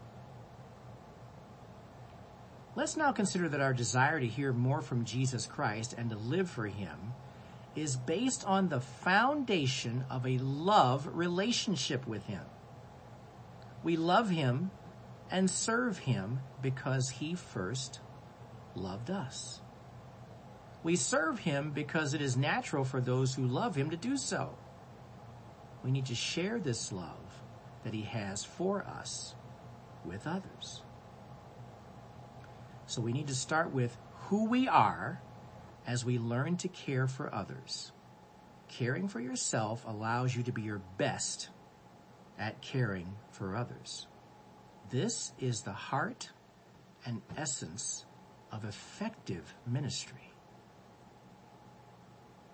Let's 2.76 2.98
now 2.98 3.12
consider 3.12 3.48
that 3.50 3.62
our 3.62 3.74
desire 3.74 4.20
to 4.20 4.28
hear 4.28 4.52
more 4.52 4.82
from 4.82 5.06
Jesus 5.06 5.46
Christ 5.46 5.94
and 5.98 6.10
to 6.10 6.18
live 6.18 6.50
for 6.50 6.68
him 6.68 7.14
is 7.76 7.96
based 7.96 8.46
on 8.46 8.70
the 8.70 8.82
foundation 8.82 10.06
of 10.10 10.26
a 10.26 10.38
love 10.40 11.08
relationship 11.16 12.08
with 12.08 12.26
him. 12.26 12.44
We 13.84 13.98
love 13.98 14.30
him 14.30 14.72
and 15.32 15.50
serve 15.50 16.00
him 16.00 16.40
because 16.62 17.10
he 17.10 17.36
first 17.36 18.00
loved 18.76 19.10
us. 19.10 19.62
We 20.84 20.96
serve 20.96 21.40
him 21.40 21.72
because 21.72 22.14
it 22.14 22.22
is 22.22 22.38
natural 22.38 22.84
for 22.84 23.02
those 23.02 23.34
who 23.34 23.48
love 23.48 23.76
him 23.76 23.90
to 23.90 23.98
do 23.98 24.18
so. 24.18 24.56
We 25.84 25.92
need 25.92 26.06
to 26.08 26.16
share 26.16 26.60
this 26.60 26.92
love 26.92 27.44
that 27.84 27.94
he 27.94 28.04
has 28.04 28.44
for 28.44 28.84
us 28.84 29.36
with 30.04 30.28
others. 30.28 30.84
So 32.88 33.02
we 33.02 33.14
need 33.14 33.28
to 33.28 33.36
start 33.36 33.72
with 33.74 33.98
who 34.28 34.46
we 34.46 34.68
are 34.68 35.22
as 35.88 36.06
we 36.06 36.18
learn 36.18 36.58
to 36.58 36.68
care 36.68 37.08
for 37.08 37.34
others. 37.34 37.92
Caring 38.68 39.08
for 39.08 39.20
yourself 39.20 39.86
allows 39.88 40.36
you 40.36 40.44
to 40.44 40.52
be 40.52 40.62
your 40.62 40.82
best 40.98 41.50
at 42.38 42.62
caring 42.62 43.16
for 43.32 43.56
others. 43.56 44.08
This 44.90 45.34
is 45.40 45.62
the 45.62 45.74
heart 45.74 46.30
and 47.06 47.22
essence 47.36 48.06
of 48.52 48.66
effective 48.66 49.54
ministry. 49.66 50.32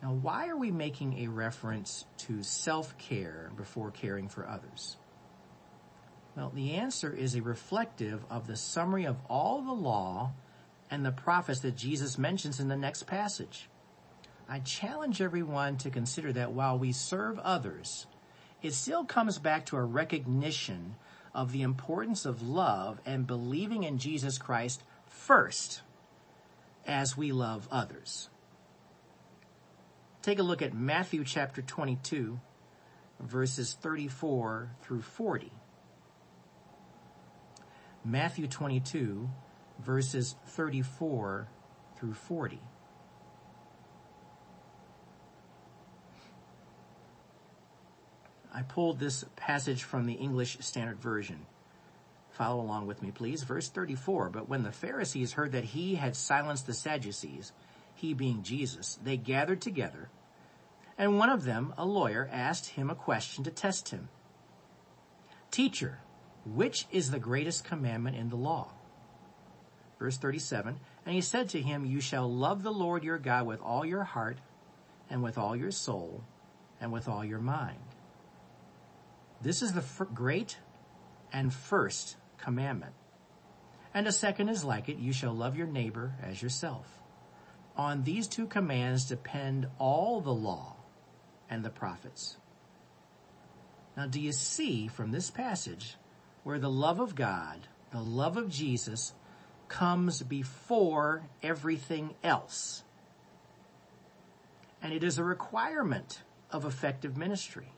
Now, 0.02 0.14
why 0.14 0.48
are 0.48 0.58
we 0.58 0.72
making 0.72 1.20
a 1.20 1.28
reference 1.28 2.06
to 2.20 2.42
self-care 2.42 3.52
before 3.56 3.92
caring 3.92 4.30
for 4.30 4.48
others? 4.48 4.98
Well, 6.36 6.52
the 6.56 6.74
answer 6.76 7.14
is 7.14 7.36
a 7.36 7.42
reflective 7.42 8.26
of 8.30 8.48
the 8.48 8.56
summary 8.56 9.06
of 9.06 9.18
all 9.30 9.62
the 9.62 9.74
law 9.74 10.32
and 10.90 11.06
the 11.06 11.12
prophets 11.12 11.60
that 11.60 11.76
Jesus 11.76 12.18
mentions 12.18 12.60
in 12.60 12.68
the 12.68 12.76
next 12.76 13.04
passage. 13.04 13.70
I 14.50 14.60
challenge 14.60 15.22
everyone 15.22 15.78
to 15.78 15.90
consider 15.90 16.34
that 16.34 16.52
while 16.52 16.80
we 16.80 16.94
serve 16.94 17.38
others, 17.40 18.08
it 18.62 18.74
still 18.74 19.06
comes 19.06 19.38
back 19.38 19.68
to 19.68 19.78
a 19.78 19.84
recognition 19.84 20.96
of 21.34 21.52
the 21.52 21.62
importance 21.62 22.26
of 22.26 22.42
love 22.42 23.00
and 23.06 23.28
believing 23.28 23.84
in 23.84 23.98
Jesus 23.98 24.38
Christ 24.38 24.84
first 25.06 25.82
as 26.86 27.16
we 27.16 27.32
love 27.32 27.68
others. 27.72 28.30
Take 30.22 30.40
a 30.40 30.44
look 30.44 30.62
at 30.62 30.74
Matthew 30.74 31.24
chapter 31.24 31.62
22 31.62 32.40
verses 33.20 33.78
34 33.82 34.72
through 34.82 35.02
40. 35.02 35.52
Matthew 38.04 38.48
22 38.48 39.30
verses 39.80 40.36
34 40.48 41.48
through 41.98 42.14
40. 42.14 42.60
I 48.53 48.63
pulled 48.63 49.00
this 49.00 49.24
passage 49.36 49.84
from 49.84 50.05
the 50.05 50.13
English 50.13 50.58
Standard 50.60 51.00
Version. 51.00 51.46
Follow 52.31 52.62
along 52.62 52.88
with 52.88 53.01
me, 53.01 53.12
please. 53.12 53.43
Verse 53.43 53.70
34. 53.70 54.29
But 54.29 54.50
when 54.50 54.63
the 54.63 54.72
Pharisees 54.72 55.34
heard 55.34 55.51
that 55.53 55.63
he 55.63 55.96
had 55.96 56.15
silenced 56.15 56.67
the 56.67 56.74
Sadducees, 56.74 57.51
he 57.96 58.13
being 58.13 58.43
Jesus, 58.43 58.98
they 59.03 59.17
gathered 59.17 59.62
together, 59.62 60.10
and 60.98 61.17
one 61.17 61.29
of 61.29 61.43
them, 61.43 61.74
a 61.77 61.86
lawyer, 61.86 62.29
asked 62.31 62.70
him 62.70 62.89
a 62.89 62.96
question 62.96 63.43
to 63.43 63.51
test 63.51 63.89
him. 63.89 64.10
Teacher, 65.50 66.00
which 66.46 66.88
is 66.91 67.12
the 67.12 67.20
greatest 67.20 67.63
commandment 67.63 68.15
in 68.15 68.29
the 68.29 68.36
law? 68.36 68.70
Verse 70.00 70.17
37, 70.17 70.79
and 71.05 71.15
he 71.15 71.22
said 71.22 71.50
to 71.50 71.62
him, 71.62 71.86
You 71.86 72.01
shall 72.01 72.31
love 72.31 72.63
the 72.63 72.72
Lord 72.72 73.03
your 73.03 73.20
God 73.20 73.46
with 73.46 73.62
all 73.62 73.86
your 73.86 74.03
heart, 74.03 74.39
and 75.10 75.22
with 75.22 75.38
all 75.38 75.55
your 75.55 75.72
soul, 75.72 76.24
and 76.79 76.91
with 76.91 77.08
all 77.08 77.24
your 77.24 77.39
mind. 77.39 77.77
This 79.41 79.62
is 79.62 79.74
the 79.74 80.05
great 80.13 80.57
and 81.33 81.53
first 81.53 82.15
commandment. 82.38 82.93
And 83.93 84.07
a 84.07 84.12
second 84.12 84.50
is 84.50 84.63
like 84.63 84.88
it, 84.88 84.98
you 84.98 85.12
shall 85.12 85.33
love 85.33 85.57
your 85.57 85.67
neighbor 85.67 86.15
as 86.21 86.41
yourself. 86.41 86.88
On 87.75 88.03
these 88.03 88.27
two 88.27 88.48
commands 88.48 89.05
depend 89.05 89.67
all 89.79 90.21
the 90.21 90.33
law 90.33 90.75
and 91.50 91.63
the 91.63 91.69
prophets. 91.69 92.38
Now 93.98 94.07
do 94.07 94.19
you 94.21 94.31
see 94.31 94.88
from 94.88 95.12
this 95.12 95.31
passage 95.31 95.98
where 96.43 96.60
the 96.60 96.69
love 96.69 97.00
of 97.00 97.15
God, 97.15 97.67
the 97.91 98.01
love 98.01 98.38
of 98.38 98.50
Jesus, 98.50 99.13
comes 99.67 100.21
before 100.21 101.24
everything 101.41 102.13
else? 102.24 102.83
And 104.81 104.93
it 104.93 105.03
is 105.03 105.17
a 105.17 105.24
requirement 105.24 106.21
of 106.50 106.65
effective 106.65 107.17
ministry. 107.17 107.71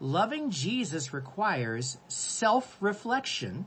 Loving 0.00 0.50
Jesus 0.50 1.12
requires 1.12 1.98
self-reflection, 2.08 3.66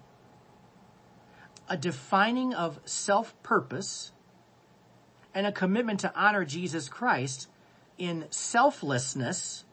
a 1.70 1.78
defining 1.78 2.54
of 2.54 2.80
self-purpose, 2.86 4.12
and 5.34 5.48
a 5.48 5.52
commitment 5.52 6.02
to 6.02 6.14
honor 6.16 6.44
Jesus 6.46 6.90
Christ 6.90 7.48
in 7.98 8.26
selflessness 8.30 9.64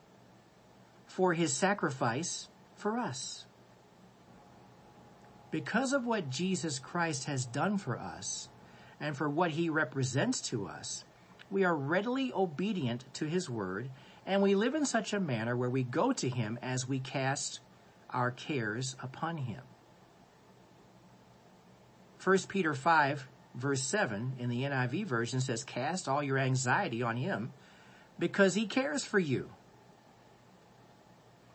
for 1.07 1.35
his 1.35 1.53
sacrifice 1.53 2.49
for 2.77 2.99
us. 2.99 3.47
Because 5.51 5.93
of 5.93 6.05
what 6.05 6.31
Jesus 6.31 6.79
Christ 6.79 7.25
has 7.25 7.47
done 7.47 7.79
for 7.79 7.99
us 7.99 8.49
and 9.01 9.17
for 9.17 9.29
what 9.29 9.53
he 9.53 9.69
represents 9.69 10.41
to 10.49 10.67
us, 10.67 11.05
we 11.51 11.65
are 11.65 11.77
readily 11.77 12.33
obedient 12.35 13.05
to 13.15 13.27
his 13.27 13.49
word 13.49 13.91
and 14.27 14.43
we 14.43 14.55
live 14.55 14.75
in 14.75 14.87
such 14.87 15.13
a 15.13 15.21
manner 15.21 15.57
where 15.57 15.71
we 15.71 15.83
go 15.83 16.13
to 16.13 16.29
him 16.29 16.59
as 16.63 16.89
we 16.89 16.99
cast 16.99 17.61
our 18.11 18.31
cares 18.31 18.97
upon 19.03 19.37
him. 19.37 19.63
1 22.23 22.39
Peter 22.49 22.75
5 22.75 23.29
verse 23.55 23.83
7 23.83 24.35
in 24.39 24.49
the 24.49 24.63
NIV 24.63 25.07
version 25.07 25.41
says, 25.41 25.65
cast 25.65 26.09
all 26.09 26.23
your 26.23 26.39
anxiety 26.39 27.03
on 27.03 27.17
him 27.17 27.53
because 28.19 28.55
he 28.55 28.67
cares 28.67 29.05
for 29.05 29.19
you. 29.19 29.51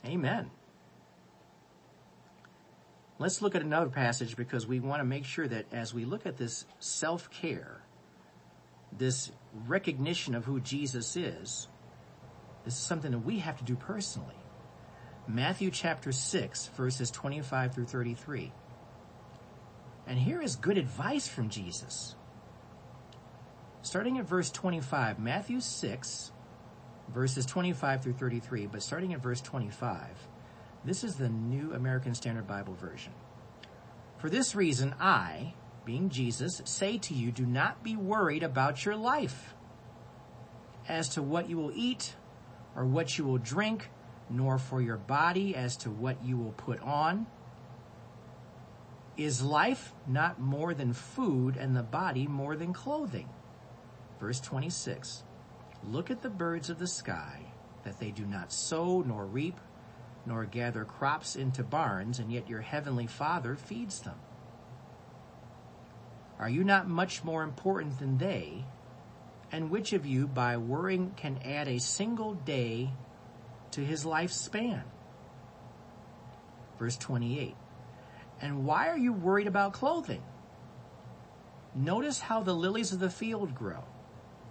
Amen. 0.06 0.50
Let's 3.18 3.42
look 3.42 3.54
at 3.54 3.62
another 3.62 3.90
passage 3.90 4.38
because 4.38 4.66
we 4.66 4.80
want 4.80 5.02
to 5.02 5.06
make 5.06 5.26
sure 5.26 5.48
that 5.48 5.66
as 5.74 5.94
we 5.94 6.06
look 6.06 6.26
at 6.26 6.38
this 6.38 6.66
self-care, 6.80 7.82
this 8.98 9.32
recognition 9.68 10.36
of 10.36 10.46
who 10.46 10.62
Jesus 10.62 11.18
is, 11.18 11.68
this 12.66 12.74
is 12.74 12.80
something 12.80 13.12
that 13.12 13.20
we 13.20 13.40
have 13.40 13.58
to 13.58 13.64
do 13.64 13.76
personally. 13.76 14.36
Matthew 15.28 15.72
chapter 15.72 16.12
6 16.12 16.68
verses 16.76 17.12
25 17.12 17.74
through 17.74 17.86
33. 17.86 18.52
And 20.08 20.18
here 20.18 20.42
is 20.42 20.56
good 20.56 20.78
advice 20.78 21.28
from 21.28 21.50
Jesus. 21.50 22.16
Starting 23.82 24.18
at 24.18 24.28
verse 24.28 24.50
25, 24.52 25.20
Matthew 25.20 25.62
6 25.62 26.32
verses 27.14 27.46
25 27.46 28.04
through 28.04 28.14
33, 28.14 28.68
but 28.68 28.84
starting 28.84 29.14
at 29.14 29.22
verse 29.22 29.42
25, 29.42 30.00
this 30.86 31.04
is 31.04 31.16
the 31.16 31.30
New 31.30 31.74
American 31.74 32.14
Standard 32.14 32.48
Bible 32.48 32.74
Version. 32.74 33.14
For 34.18 34.30
this 34.30 34.56
reason, 34.56 34.96
I, 35.00 35.54
being 35.86 36.10
Jesus, 36.10 36.62
say 36.66 36.98
to 37.00 37.14
you, 37.14 37.32
do 37.32 37.46
not 37.46 37.84
be 37.84 37.96
worried 37.96 38.44
about 38.44 38.86
your 38.86 38.96
life 38.96 39.54
as 40.88 41.10
to 41.10 41.22
what 41.22 41.50
you 41.50 41.58
will 41.58 41.72
eat 41.74 42.16
or 42.80 42.86
what 42.86 43.18
you 43.18 43.26
will 43.26 43.38
drink, 43.38 43.92
nor 44.30 44.58
for 44.58 44.82
your 44.82 44.98
body 44.98 45.54
as 45.54 45.76
to 45.76 45.92
what 45.92 46.24
you 46.24 46.38
will 46.38 46.54
put 46.54 46.80
on. 46.80 47.28
Is 49.18 49.44
life 49.44 49.94
not 50.08 50.40
more 50.40 50.74
than 50.74 50.94
food 50.94 51.58
and 51.58 51.76
the 51.76 51.84
body 51.84 52.26
more 52.26 52.56
than 52.56 52.72
clothing? 52.72 53.28
Verse 54.18 54.40
26. 54.40 55.26
Look 55.84 56.10
at 56.10 56.22
the 56.22 56.30
birds 56.30 56.70
of 56.70 56.80
the 56.80 56.88
sky, 56.88 57.52
that 57.84 58.00
they 58.00 58.12
do 58.12 58.26
not 58.26 58.54
sow 58.54 59.02
nor 59.02 59.26
reap, 59.26 59.60
nor 60.26 60.46
gather 60.46 60.86
crops 60.86 61.36
into 61.36 61.64
barns, 61.64 62.18
and 62.18 62.32
yet 62.32 62.48
your 62.48 62.62
heavenly 62.62 63.08
Father 63.08 63.58
feeds 63.58 64.00
them. 64.00 64.20
Are 66.40 66.50
you 66.50 66.64
not 66.64 66.88
much 66.88 67.26
more 67.26 67.44
important 67.44 68.00
than 68.00 68.20
they? 68.20 68.64
And 69.52 69.72
which 69.72 69.94
of 69.94 70.06
you, 70.06 70.28
by 70.28 70.58
worrying, 70.58 71.14
can 71.16 71.40
add 71.44 71.68
a 71.68 71.80
single 71.80 72.34
day 72.34 72.92
to 73.72 73.82
his 73.82 74.06
lifespan? 74.06 74.84
Verse 76.78 76.98
28. 76.98 77.56
And 78.42 78.66
why 78.66 78.88
are 78.90 78.98
you 78.98 79.12
worried 79.12 79.48
about 79.48 79.74
clothing? 79.74 80.24
Notice 81.76 82.20
how 82.20 82.42
the 82.42 82.54
lilies 82.54 82.92
of 82.94 83.00
the 83.00 83.10
field 83.10 83.54
grow. 83.54 83.84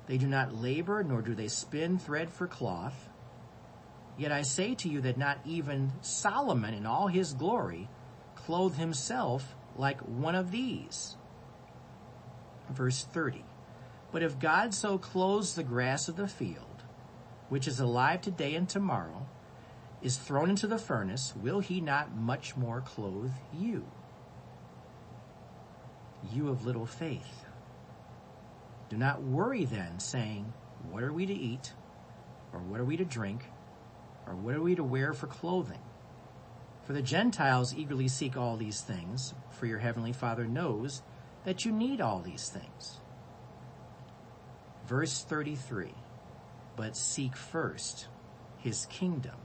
They 0.07 0.19
do 0.19 0.27
not 0.27 0.55
labor, 0.55 1.03
nor 1.03 1.23
do 1.23 1.35
they 1.35 1.49
spin 1.49 1.99
thread 1.99 2.31
for 2.31 2.47
cloth. 2.47 3.09
Yet 4.17 4.33
I 4.33 4.43
say 4.43 4.75
to 4.77 4.89
you 4.89 5.01
that 5.03 5.17
not 5.17 5.39
even 5.45 5.93
Solomon 6.01 6.75
in 6.75 6.87
all 6.87 7.07
his 7.07 7.35
glory 7.35 7.89
clothed 8.35 8.79
himself 8.79 9.55
like 9.77 10.01
one 10.01 10.35
of 10.35 10.51
these. 10.51 11.17
Verse 12.71 13.05
30. 13.05 13.45
But 14.11 14.23
if 14.23 14.39
God 14.39 14.73
so 14.73 14.99
clothes 14.99 15.55
the 15.55 15.63
grass 15.63 16.09
of 16.09 16.17
the 16.17 16.29
field, 16.29 16.85
which 17.49 17.69
is 17.69 17.81
alive 17.81 18.21
today 18.21 18.55
and 18.55 18.69
tomorrow, 18.69 19.27
is 20.01 20.17
thrown 20.17 20.51
into 20.51 20.67
the 20.67 20.79
furnace, 20.79 21.35
will 21.37 21.61
he 21.61 21.81
not 21.81 22.15
much 22.15 22.57
more 22.57 22.81
clothe 22.81 23.33
you? 23.53 23.87
You 26.33 26.49
of 26.49 26.65
little 26.65 26.87
faith. 26.87 27.45
Do 28.89 28.97
not 28.97 29.23
worry 29.23 29.65
then, 29.65 29.99
saying, 29.99 30.53
What 30.91 31.03
are 31.03 31.13
we 31.13 31.27
to 31.27 31.35
eat? 31.35 31.73
Or 32.53 32.61
what 32.61 32.81
are 32.81 32.85
we 32.85 32.97
to 32.97 33.05
drink? 33.05 33.45
Or 34.27 34.35
what 34.35 34.55
are 34.55 34.63
we 34.63 34.75
to 34.75 34.85
wear 34.85 35.13
for 35.13 35.27
clothing? 35.27 35.83
For 36.83 36.95
the 36.95 37.03
Gentiles 37.03 37.75
eagerly 37.75 38.09
seek 38.09 38.37
all 38.37 38.57
these 38.57 38.81
things, 38.81 39.35
for 39.51 39.67
your 39.67 39.79
heavenly 39.79 40.13
Father 40.13 40.47
knows 40.47 41.03
that 41.45 41.65
you 41.65 41.73
need 41.73 42.01
all 42.01 42.21
these 42.21 42.49
things. 42.49 43.01
Verse 44.89 45.23
33, 45.23 45.93
but 46.75 46.97
seek 46.97 47.37
first 47.37 48.09
his 48.57 48.87
kingdom 48.87 49.37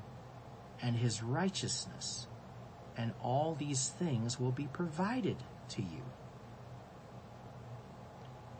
and 0.81 0.95
his 0.95 1.21
righteousness, 1.21 2.27
and 2.95 3.11
all 3.21 3.53
these 3.53 3.89
things 3.89 4.39
will 4.39 4.53
be 4.53 4.67
provided 4.71 5.35
to 5.67 5.81
you. 5.81 6.03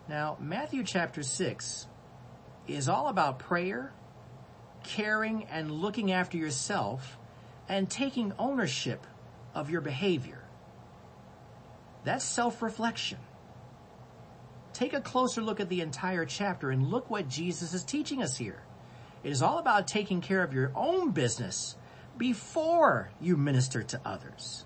Now, 0.10 0.36
Matthew 0.42 0.84
chapter 0.84 1.24
6 1.24 1.88
is 2.68 2.90
all 2.90 3.08
about 3.08 3.40
prayer, 3.40 3.94
caring 4.84 5.46
and 5.46 5.72
looking 5.72 6.12
after 6.12 6.36
yourself, 6.38 7.18
and 7.70 7.90
taking 7.90 8.34
ownership 8.38 9.08
of 9.56 9.70
your 9.70 9.80
behavior. 9.80 10.44
That's 12.04 12.26
self-reflection. 12.26 13.20
Take 14.74 14.94
a 14.94 15.02
closer 15.02 15.42
look 15.42 15.60
at 15.60 15.70
the 15.70 15.82
entire 15.82 16.26
chapter 16.26 16.72
and 16.72 16.88
look 16.88 17.10
what 17.10 17.30
Jesus 17.30 17.74
is 17.74 17.84
teaching 17.84 18.22
us 18.22 18.38
here. 18.38 18.64
It 19.24 19.32
is 19.32 19.42
all 19.42 19.60
about 19.60 19.88
taking 19.88 20.20
care 20.20 20.44
of 20.44 20.54
your 20.54 20.72
own 20.76 21.12
business 21.12 21.76
before 22.18 23.12
you 23.22 23.38
minister 23.38 23.84
to 23.84 24.02
others. 24.04 24.66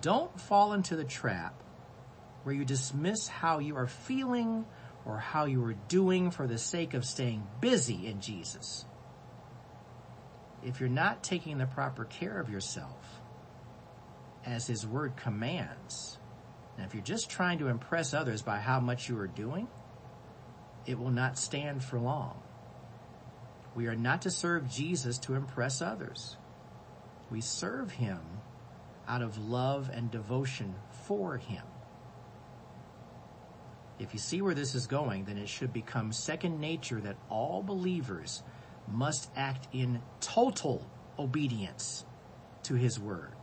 Don't 0.00 0.40
fall 0.40 0.72
into 0.72 0.96
the 0.96 1.04
trap 1.04 1.54
where 2.42 2.54
you 2.54 2.64
dismiss 2.64 3.28
how 3.28 3.58
you 3.58 3.76
are 3.76 3.86
feeling 3.86 4.64
or 5.04 5.18
how 5.18 5.44
you 5.44 5.64
are 5.64 5.76
doing 5.88 6.30
for 6.30 6.46
the 6.46 6.58
sake 6.58 6.94
of 6.94 7.04
staying 7.04 7.46
busy 7.60 8.06
in 8.06 8.20
Jesus. 8.20 8.84
If 10.64 10.80
you're 10.80 10.88
not 10.88 11.22
taking 11.22 11.58
the 11.58 11.66
proper 11.66 12.04
care 12.04 12.38
of 12.40 12.50
yourself, 12.50 13.20
as 14.44 14.66
His 14.66 14.86
Word 14.86 15.16
commands, 15.16 16.18
and 16.76 16.86
if 16.86 16.94
you're 16.94 17.02
just 17.02 17.30
trying 17.30 17.58
to 17.58 17.68
impress 17.68 18.14
others 18.14 18.42
by 18.42 18.58
how 18.58 18.80
much 18.80 19.08
you 19.08 19.18
are 19.18 19.26
doing, 19.26 19.68
it 20.86 20.98
will 20.98 21.10
not 21.10 21.38
stand 21.38 21.82
for 21.84 21.98
long. 21.98 22.40
We 23.74 23.86
are 23.86 23.96
not 23.96 24.22
to 24.22 24.30
serve 24.30 24.68
Jesus 24.68 25.18
to 25.18 25.34
impress 25.34 25.80
others. 25.80 26.36
We 27.30 27.40
serve 27.40 27.92
Him 27.92 28.20
out 29.08 29.22
of 29.22 29.38
love 29.38 29.90
and 29.92 30.10
devotion 30.10 30.74
for 31.06 31.36
Him. 31.36 31.64
If 33.98 34.12
you 34.12 34.18
see 34.18 34.42
where 34.42 34.54
this 34.54 34.74
is 34.74 34.86
going, 34.86 35.24
then 35.24 35.38
it 35.38 35.48
should 35.48 35.72
become 35.72 36.12
second 36.12 36.60
nature 36.60 37.00
that 37.00 37.16
all 37.30 37.62
believers 37.62 38.42
must 38.88 39.30
act 39.36 39.68
in 39.72 40.02
total 40.20 40.84
obedience 41.18 42.04
to 42.64 42.74
his 42.74 42.98
word. 42.98 43.34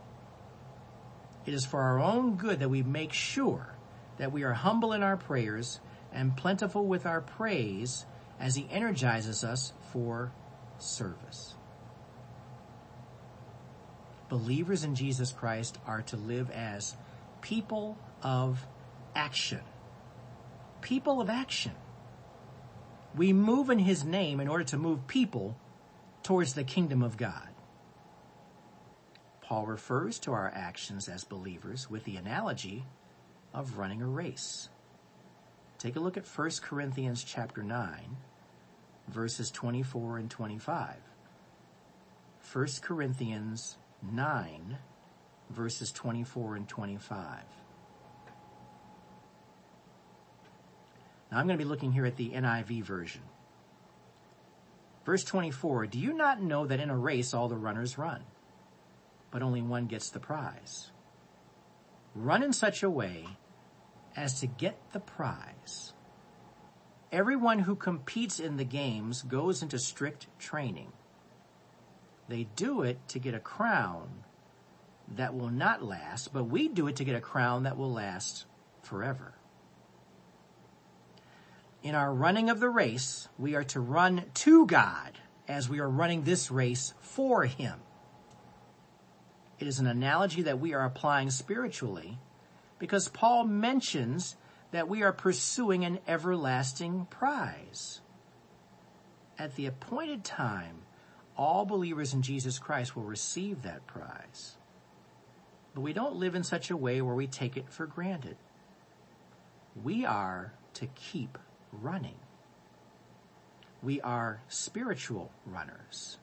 It 1.46 1.54
is 1.54 1.64
for 1.64 1.80
our 1.80 1.98
own 1.98 2.36
good 2.36 2.60
that 2.60 2.68
we 2.68 2.82
make 2.82 3.12
sure 3.12 3.74
that 4.18 4.32
we 4.32 4.42
are 4.42 4.52
humble 4.52 4.92
in 4.92 5.02
our 5.02 5.16
prayers 5.16 5.80
and 6.12 6.36
plentiful 6.36 6.86
with 6.86 7.06
our 7.06 7.20
praise 7.20 8.04
as 8.38 8.54
he 8.54 8.68
energizes 8.70 9.44
us 9.44 9.72
for 9.92 10.32
service. 10.78 11.54
Believers 14.28 14.84
in 14.84 14.94
Jesus 14.94 15.32
Christ 15.32 15.78
are 15.86 16.02
to 16.02 16.16
live 16.16 16.50
as 16.50 16.96
people 17.40 17.98
of 18.22 18.64
action. 19.14 19.60
People 20.80 21.20
of 21.20 21.28
action. 21.28 21.72
We 23.16 23.32
move 23.32 23.70
in 23.70 23.80
his 23.80 24.04
name 24.04 24.40
in 24.40 24.48
order 24.48 24.64
to 24.64 24.76
move 24.76 25.06
people 25.06 25.56
towards 26.22 26.54
the 26.54 26.64
kingdom 26.64 27.02
of 27.02 27.16
God. 27.16 27.49
Paul 29.50 29.66
refers 29.66 30.20
to 30.20 30.32
our 30.32 30.52
actions 30.54 31.08
as 31.08 31.24
believers 31.24 31.90
with 31.90 32.04
the 32.04 32.14
analogy 32.14 32.84
of 33.52 33.78
running 33.78 34.00
a 34.00 34.06
race. 34.06 34.68
Take 35.76 35.96
a 35.96 35.98
look 35.98 36.16
at 36.16 36.24
1 36.24 36.50
Corinthians 36.62 37.24
chapter 37.24 37.64
9, 37.64 38.16
verses 39.08 39.50
24 39.50 40.18
and 40.18 40.30
25. 40.30 40.94
1 42.52 42.66
Corinthians 42.80 43.76
9, 44.12 44.78
verses 45.50 45.90
24 45.90 46.54
and 46.54 46.68
25. 46.68 47.42
Now 51.32 51.38
I'm 51.38 51.48
going 51.48 51.58
to 51.58 51.64
be 51.64 51.68
looking 51.68 51.90
here 51.90 52.06
at 52.06 52.14
the 52.14 52.30
NIV 52.30 52.84
version. 52.84 53.22
Verse 55.04 55.24
24, 55.24 55.88
Do 55.88 55.98
you 55.98 56.12
not 56.12 56.40
know 56.40 56.66
that 56.66 56.78
in 56.78 56.88
a 56.88 56.96
race 56.96 57.34
all 57.34 57.48
the 57.48 57.56
runners 57.56 57.98
run, 57.98 58.22
but 59.30 59.42
only 59.42 59.62
one 59.62 59.86
gets 59.86 60.10
the 60.10 60.20
prize? 60.20 60.90
Run 62.14 62.42
in 62.42 62.52
such 62.52 62.82
a 62.82 62.90
way 62.90 63.26
as 64.16 64.40
to 64.40 64.46
get 64.46 64.78
the 64.92 65.00
prize. 65.00 65.92
Everyone 67.12 67.60
who 67.60 67.74
competes 67.74 68.38
in 68.38 68.56
the 68.56 68.64
games 68.64 69.22
goes 69.22 69.62
into 69.62 69.78
strict 69.78 70.26
training. 70.38 70.92
They 72.28 72.44
do 72.54 72.82
it 72.82 72.98
to 73.08 73.18
get 73.18 73.34
a 73.34 73.40
crown 73.40 74.24
that 75.16 75.34
will 75.34 75.50
not 75.50 75.82
last, 75.82 76.32
but 76.32 76.44
we 76.44 76.68
do 76.68 76.86
it 76.86 76.96
to 76.96 77.04
get 77.04 77.16
a 77.16 77.20
crown 77.20 77.64
that 77.64 77.76
will 77.76 77.92
last 77.92 78.46
forever. 78.82 79.34
In 81.82 81.94
our 81.94 82.12
running 82.12 82.50
of 82.50 82.60
the 82.60 82.68
race, 82.68 83.28
we 83.38 83.54
are 83.54 83.64
to 83.64 83.80
run 83.80 84.24
to 84.34 84.66
God 84.66 85.18
as 85.48 85.68
we 85.68 85.80
are 85.80 85.88
running 85.88 86.22
this 86.22 86.50
race 86.50 86.94
for 87.00 87.44
Him. 87.44 87.80
It 89.60 89.66
is 89.66 89.78
an 89.78 89.86
analogy 89.86 90.42
that 90.42 90.58
we 90.58 90.72
are 90.72 90.84
applying 90.86 91.30
spiritually 91.30 92.18
because 92.78 93.08
Paul 93.08 93.44
mentions 93.44 94.34
that 94.70 94.88
we 94.88 95.02
are 95.02 95.12
pursuing 95.12 95.84
an 95.84 95.98
everlasting 96.08 97.06
prize. 97.10 98.00
At 99.38 99.56
the 99.56 99.66
appointed 99.66 100.24
time, 100.24 100.82
all 101.36 101.66
believers 101.66 102.14
in 102.14 102.22
Jesus 102.22 102.58
Christ 102.58 102.96
will 102.96 103.02
receive 103.02 103.62
that 103.62 103.86
prize. 103.86 104.56
But 105.74 105.82
we 105.82 105.92
don't 105.92 106.16
live 106.16 106.34
in 106.34 106.42
such 106.42 106.70
a 106.70 106.76
way 106.76 107.02
where 107.02 107.14
we 107.14 107.26
take 107.26 107.56
it 107.56 107.68
for 107.68 107.86
granted. 107.86 108.36
We 109.82 110.06
are 110.06 110.52
to 110.74 110.86
keep 110.86 111.38
running. 111.70 112.18
We 113.82 114.00
are 114.00 114.40
spiritual 114.48 115.30
runners. 115.46 116.18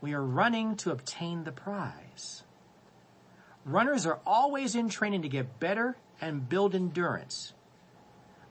We 0.00 0.14
are 0.14 0.22
running 0.22 0.76
to 0.76 0.92
obtain 0.92 1.44
the 1.44 1.52
prize. 1.52 2.42
Runners 3.64 4.06
are 4.06 4.18
always 4.26 4.74
in 4.74 4.88
training 4.88 5.22
to 5.22 5.28
get 5.28 5.60
better 5.60 5.96
and 6.20 6.48
build 6.48 6.74
endurance. 6.74 7.52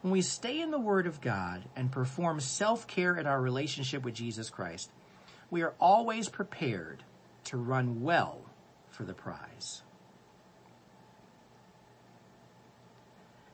When 0.02 0.12
we 0.12 0.22
stay 0.22 0.62
in 0.62 0.72
the 0.72 0.80
Word 0.80 1.08
of 1.08 1.22
God 1.22 1.64
and 1.76 1.92
perform 1.92 2.40
self-care 2.40 3.16
in 3.16 3.28
our 3.28 3.42
relationship 3.42 4.04
with 4.04 4.14
Jesus 4.14 4.50
Christ, 4.50 4.92
we 5.50 5.62
are 5.62 5.74
always 5.80 6.30
prepared 6.30 7.04
to 7.46 7.58
run 7.58 8.02
well 8.02 8.42
for 8.92 9.04
the 9.04 9.14
prize. 9.14 9.82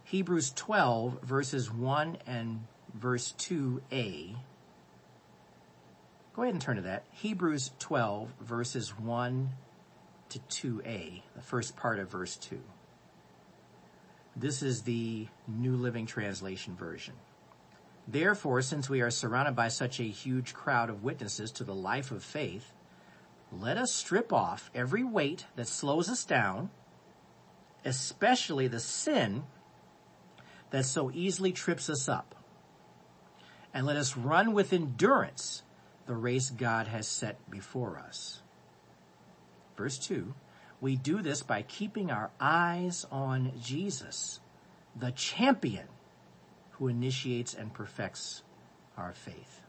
Hebrews 0.03 0.51
12 0.51 1.21
verses 1.23 1.71
1 1.71 2.17
and 2.27 2.67
verse 2.93 3.33
2a. 3.39 4.35
Go 6.35 6.41
ahead 6.41 6.53
and 6.53 6.61
turn 6.61 6.75
to 6.75 6.81
that. 6.81 7.05
Hebrews 7.11 7.71
12 7.79 8.29
verses 8.41 8.99
1 8.99 9.49
to 10.27 10.39
2a, 10.39 11.21
the 11.33 11.41
first 11.41 11.77
part 11.77 11.97
of 11.97 12.11
verse 12.11 12.35
2. 12.35 12.59
This 14.35 14.61
is 14.61 14.81
the 14.81 15.27
New 15.47 15.77
Living 15.77 16.05
Translation 16.05 16.75
version. 16.75 17.13
Therefore, 18.05 18.61
since 18.61 18.89
we 18.89 18.99
are 18.99 19.11
surrounded 19.11 19.55
by 19.55 19.69
such 19.69 20.01
a 20.01 20.03
huge 20.03 20.53
crowd 20.53 20.89
of 20.89 21.03
witnesses 21.03 21.53
to 21.53 21.63
the 21.63 21.73
life 21.73 22.11
of 22.11 22.21
faith, 22.21 22.73
let 23.49 23.77
us 23.77 23.93
strip 23.93 24.33
off 24.33 24.69
every 24.75 25.05
weight 25.05 25.45
that 25.55 25.69
slows 25.69 26.09
us 26.09 26.25
down, 26.25 26.69
especially 27.85 28.67
the 28.67 28.81
sin 28.81 29.43
that 30.71 30.83
so 30.83 31.09
easily 31.13 31.53
trips 31.53 31.89
us 31.89 32.09
up. 32.09 32.35
And 33.73 33.85
let 33.85 33.95
us 33.95 34.17
run 34.17 34.51
with 34.51 34.73
endurance 34.73 35.63
the 36.05 36.15
race 36.15 36.49
God 36.49 36.87
has 36.87 37.07
set 37.07 37.49
before 37.49 37.97
us. 37.97 38.41
Verse 39.75 39.97
2, 39.97 40.33
we 40.81 40.95
do 40.95 41.21
this 41.21 41.41
by 41.41 41.61
keeping 41.63 42.11
our 42.11 42.31
eyes 42.39 43.05
on 43.11 43.51
Jesus, 43.61 44.39
the 44.95 45.11
champion 45.11 45.87
who 46.71 46.87
initiates 46.87 47.53
and 47.53 47.73
perfects 47.73 48.43
our 48.97 49.13
faith. 49.13 49.61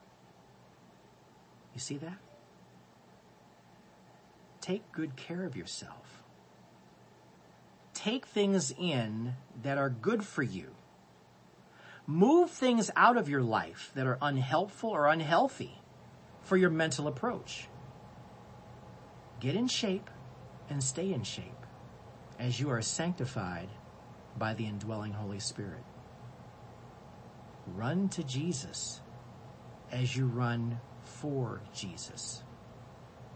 You 1.75 1.81
see 1.81 1.97
that? 1.99 2.19
Take 4.61 4.91
good 4.93 5.17
care 5.17 5.45
of 5.45 5.57
yourself. 5.57 6.23
Take 7.95 8.27
things 8.27 8.73
in 8.79 9.35
that 9.63 9.79
are 9.79 9.91
good 9.91 10.25
for 10.25 10.43
you. 10.43 10.73
Move 12.07 12.51
things 12.51 12.91
out 12.95 13.17
of 13.17 13.29
your 13.29 13.43
life 13.43 13.91
that 13.95 14.07
are 14.07 14.19
unhelpful 14.21 14.91
or 14.91 15.07
unhealthy 15.07 15.81
for 16.47 16.57
your 16.57 16.71
mental 16.71 17.09
approach. 17.09 17.69
Get 19.41 19.57
in 19.57 19.67
shape 19.67 20.09
and 20.71 20.83
stay 20.83 21.13
in 21.13 21.25
shape 21.25 21.45
as 22.39 22.61
you 22.61 22.71
are 22.71 22.83
sanctified 22.83 23.69
by 24.39 24.55
the 24.55 24.67
indwelling 24.67 25.13
Holy 25.13 25.41
Spirit. 25.41 25.83
Run 27.67 28.09
to 28.11 28.23
Jesus 28.23 29.01
as 29.91 30.17
you 30.17 30.27
run 30.27 30.81
for 31.05 31.63
Jesus. 31.75 32.45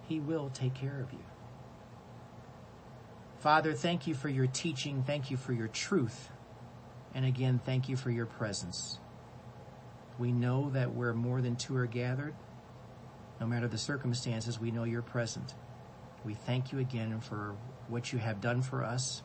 He 0.06 0.20
will 0.20 0.50
take 0.50 0.74
care 0.74 1.00
of 1.00 1.12
you. 1.12 1.24
Father, 3.40 3.72
thank 3.72 4.06
you 4.06 4.14
for 4.14 4.28
your 4.28 4.46
teaching. 4.46 5.02
Thank 5.02 5.32
you 5.32 5.36
for 5.36 5.52
your 5.52 5.68
truth. 5.68 6.30
And 7.12 7.24
again, 7.24 7.60
thank 7.64 7.88
you 7.88 7.96
for 7.96 8.10
your 8.10 8.26
presence. 8.26 8.98
We 10.18 10.30
know 10.30 10.70
that 10.70 10.94
where 10.94 11.14
more 11.14 11.40
than 11.40 11.56
two 11.56 11.76
are 11.76 11.86
gathered, 11.86 12.34
no 13.40 13.46
matter 13.46 13.66
the 13.66 13.78
circumstances, 13.78 14.60
we 14.60 14.70
know 14.70 14.84
you're 14.84 15.02
present. 15.02 15.54
We 16.24 16.34
thank 16.34 16.72
you 16.72 16.78
again 16.78 17.20
for 17.20 17.56
what 17.88 18.12
you 18.12 18.18
have 18.18 18.40
done 18.40 18.60
for 18.60 18.84
us 18.84 19.22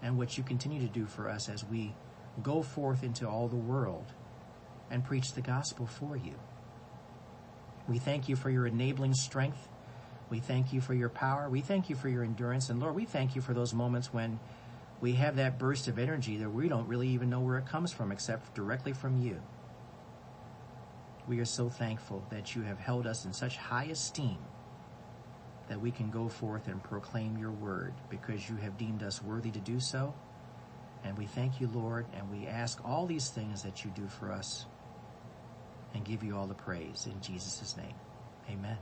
and 0.00 0.16
what 0.16 0.38
you 0.38 0.44
continue 0.44 0.80
to 0.80 0.86
do 0.86 1.06
for 1.06 1.28
us 1.28 1.48
as 1.48 1.64
we 1.64 1.94
go 2.42 2.62
forth 2.62 3.02
into 3.02 3.28
all 3.28 3.48
the 3.48 3.56
world 3.56 4.12
and 4.90 5.04
preach 5.04 5.32
the 5.34 5.40
gospel 5.40 5.86
for 5.86 6.16
you. 6.16 6.34
We 7.88 7.98
thank 7.98 8.28
you 8.28 8.36
for 8.36 8.50
your 8.50 8.66
enabling 8.66 9.14
strength. 9.14 9.68
We 10.30 10.40
thank 10.40 10.72
you 10.72 10.80
for 10.80 10.94
your 10.94 11.08
power. 11.08 11.48
We 11.48 11.62
thank 11.62 11.88
you 11.88 11.96
for 11.96 12.08
your 12.08 12.22
endurance. 12.22 12.68
And 12.68 12.80
Lord, 12.80 12.94
we 12.94 13.06
thank 13.06 13.34
you 13.34 13.40
for 13.40 13.54
those 13.54 13.74
moments 13.74 14.12
when 14.12 14.38
we 15.00 15.14
have 15.14 15.36
that 15.36 15.58
burst 15.58 15.88
of 15.88 15.98
energy 15.98 16.36
that 16.36 16.50
we 16.50 16.68
don't 16.68 16.86
really 16.86 17.08
even 17.08 17.30
know 17.30 17.40
where 17.40 17.58
it 17.58 17.66
comes 17.66 17.92
from 17.92 18.12
except 18.12 18.54
directly 18.54 18.92
from 18.92 19.20
you. 19.20 19.40
We 21.28 21.40
are 21.40 21.44
so 21.44 21.68
thankful 21.68 22.24
that 22.30 22.56
you 22.56 22.62
have 22.62 22.78
held 22.78 23.06
us 23.06 23.26
in 23.26 23.34
such 23.34 23.58
high 23.58 23.84
esteem 23.84 24.38
that 25.68 25.78
we 25.78 25.90
can 25.90 26.10
go 26.10 26.28
forth 26.28 26.66
and 26.68 26.82
proclaim 26.82 27.36
your 27.36 27.50
word 27.50 27.92
because 28.08 28.48
you 28.48 28.56
have 28.56 28.78
deemed 28.78 29.02
us 29.02 29.22
worthy 29.22 29.50
to 29.50 29.58
do 29.58 29.78
so. 29.78 30.14
And 31.04 31.16
we 31.18 31.26
thank 31.26 31.60
you, 31.60 31.68
Lord, 31.68 32.06
and 32.14 32.30
we 32.30 32.46
ask 32.46 32.80
all 32.82 33.06
these 33.06 33.28
things 33.28 33.62
that 33.62 33.84
you 33.84 33.90
do 33.90 34.08
for 34.08 34.32
us 34.32 34.64
and 35.94 36.02
give 36.04 36.22
you 36.24 36.34
all 36.34 36.46
the 36.46 36.54
praise 36.54 37.06
in 37.06 37.20
Jesus' 37.20 37.76
name. 37.76 37.94
Amen. 38.50 38.78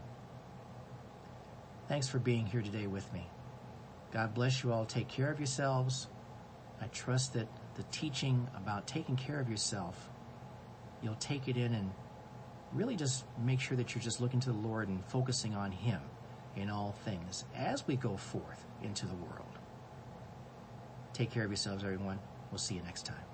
Thanks 1.89 2.09
for 2.09 2.21
being 2.21 2.47
here 2.47 2.63
today 2.63 2.87
with 2.87 3.13
me. 3.13 3.29
God 4.13 4.35
bless 4.35 4.63
you 4.63 4.73
all. 4.73 4.87
Take 4.87 5.09
care 5.09 5.33
of 5.33 5.41
yourselves. 5.41 6.07
I 6.81 6.87
trust 6.87 7.35
that 7.35 7.49
the 7.75 7.83
teaching 7.91 8.49
about 8.57 8.87
taking 8.87 9.17
care 9.17 9.41
of 9.41 9.51
yourself, 9.51 10.11
you'll 11.03 11.17
take 11.17 11.49
it 11.49 11.57
in 11.57 11.75
and 11.75 11.91
really 12.77 12.95
just 12.95 13.25
make 13.45 13.59
sure 13.59 13.77
that 13.77 13.95
you're 13.95 14.03
just 14.03 14.21
looking 14.21 14.39
to 14.41 14.53
the 14.53 14.59
Lord 14.59 14.89
and 14.89 15.05
focusing 15.07 15.55
on 15.55 15.73
Him 15.73 16.01
in 16.55 16.71
all 16.71 16.95
things 17.05 17.45
as 17.55 17.87
we 17.87 17.97
go 17.97 18.17
forth 18.17 18.65
into 18.83 19.07
the 19.07 19.15
world. 19.15 19.59
Take 21.13 21.31
care 21.31 21.45
of 21.45 21.51
yourselves, 21.51 21.83
everyone. 21.83 22.19
We'll 22.51 22.59
see 22.59 22.75
you 22.75 22.83
next 22.83 23.07
time. 23.07 23.26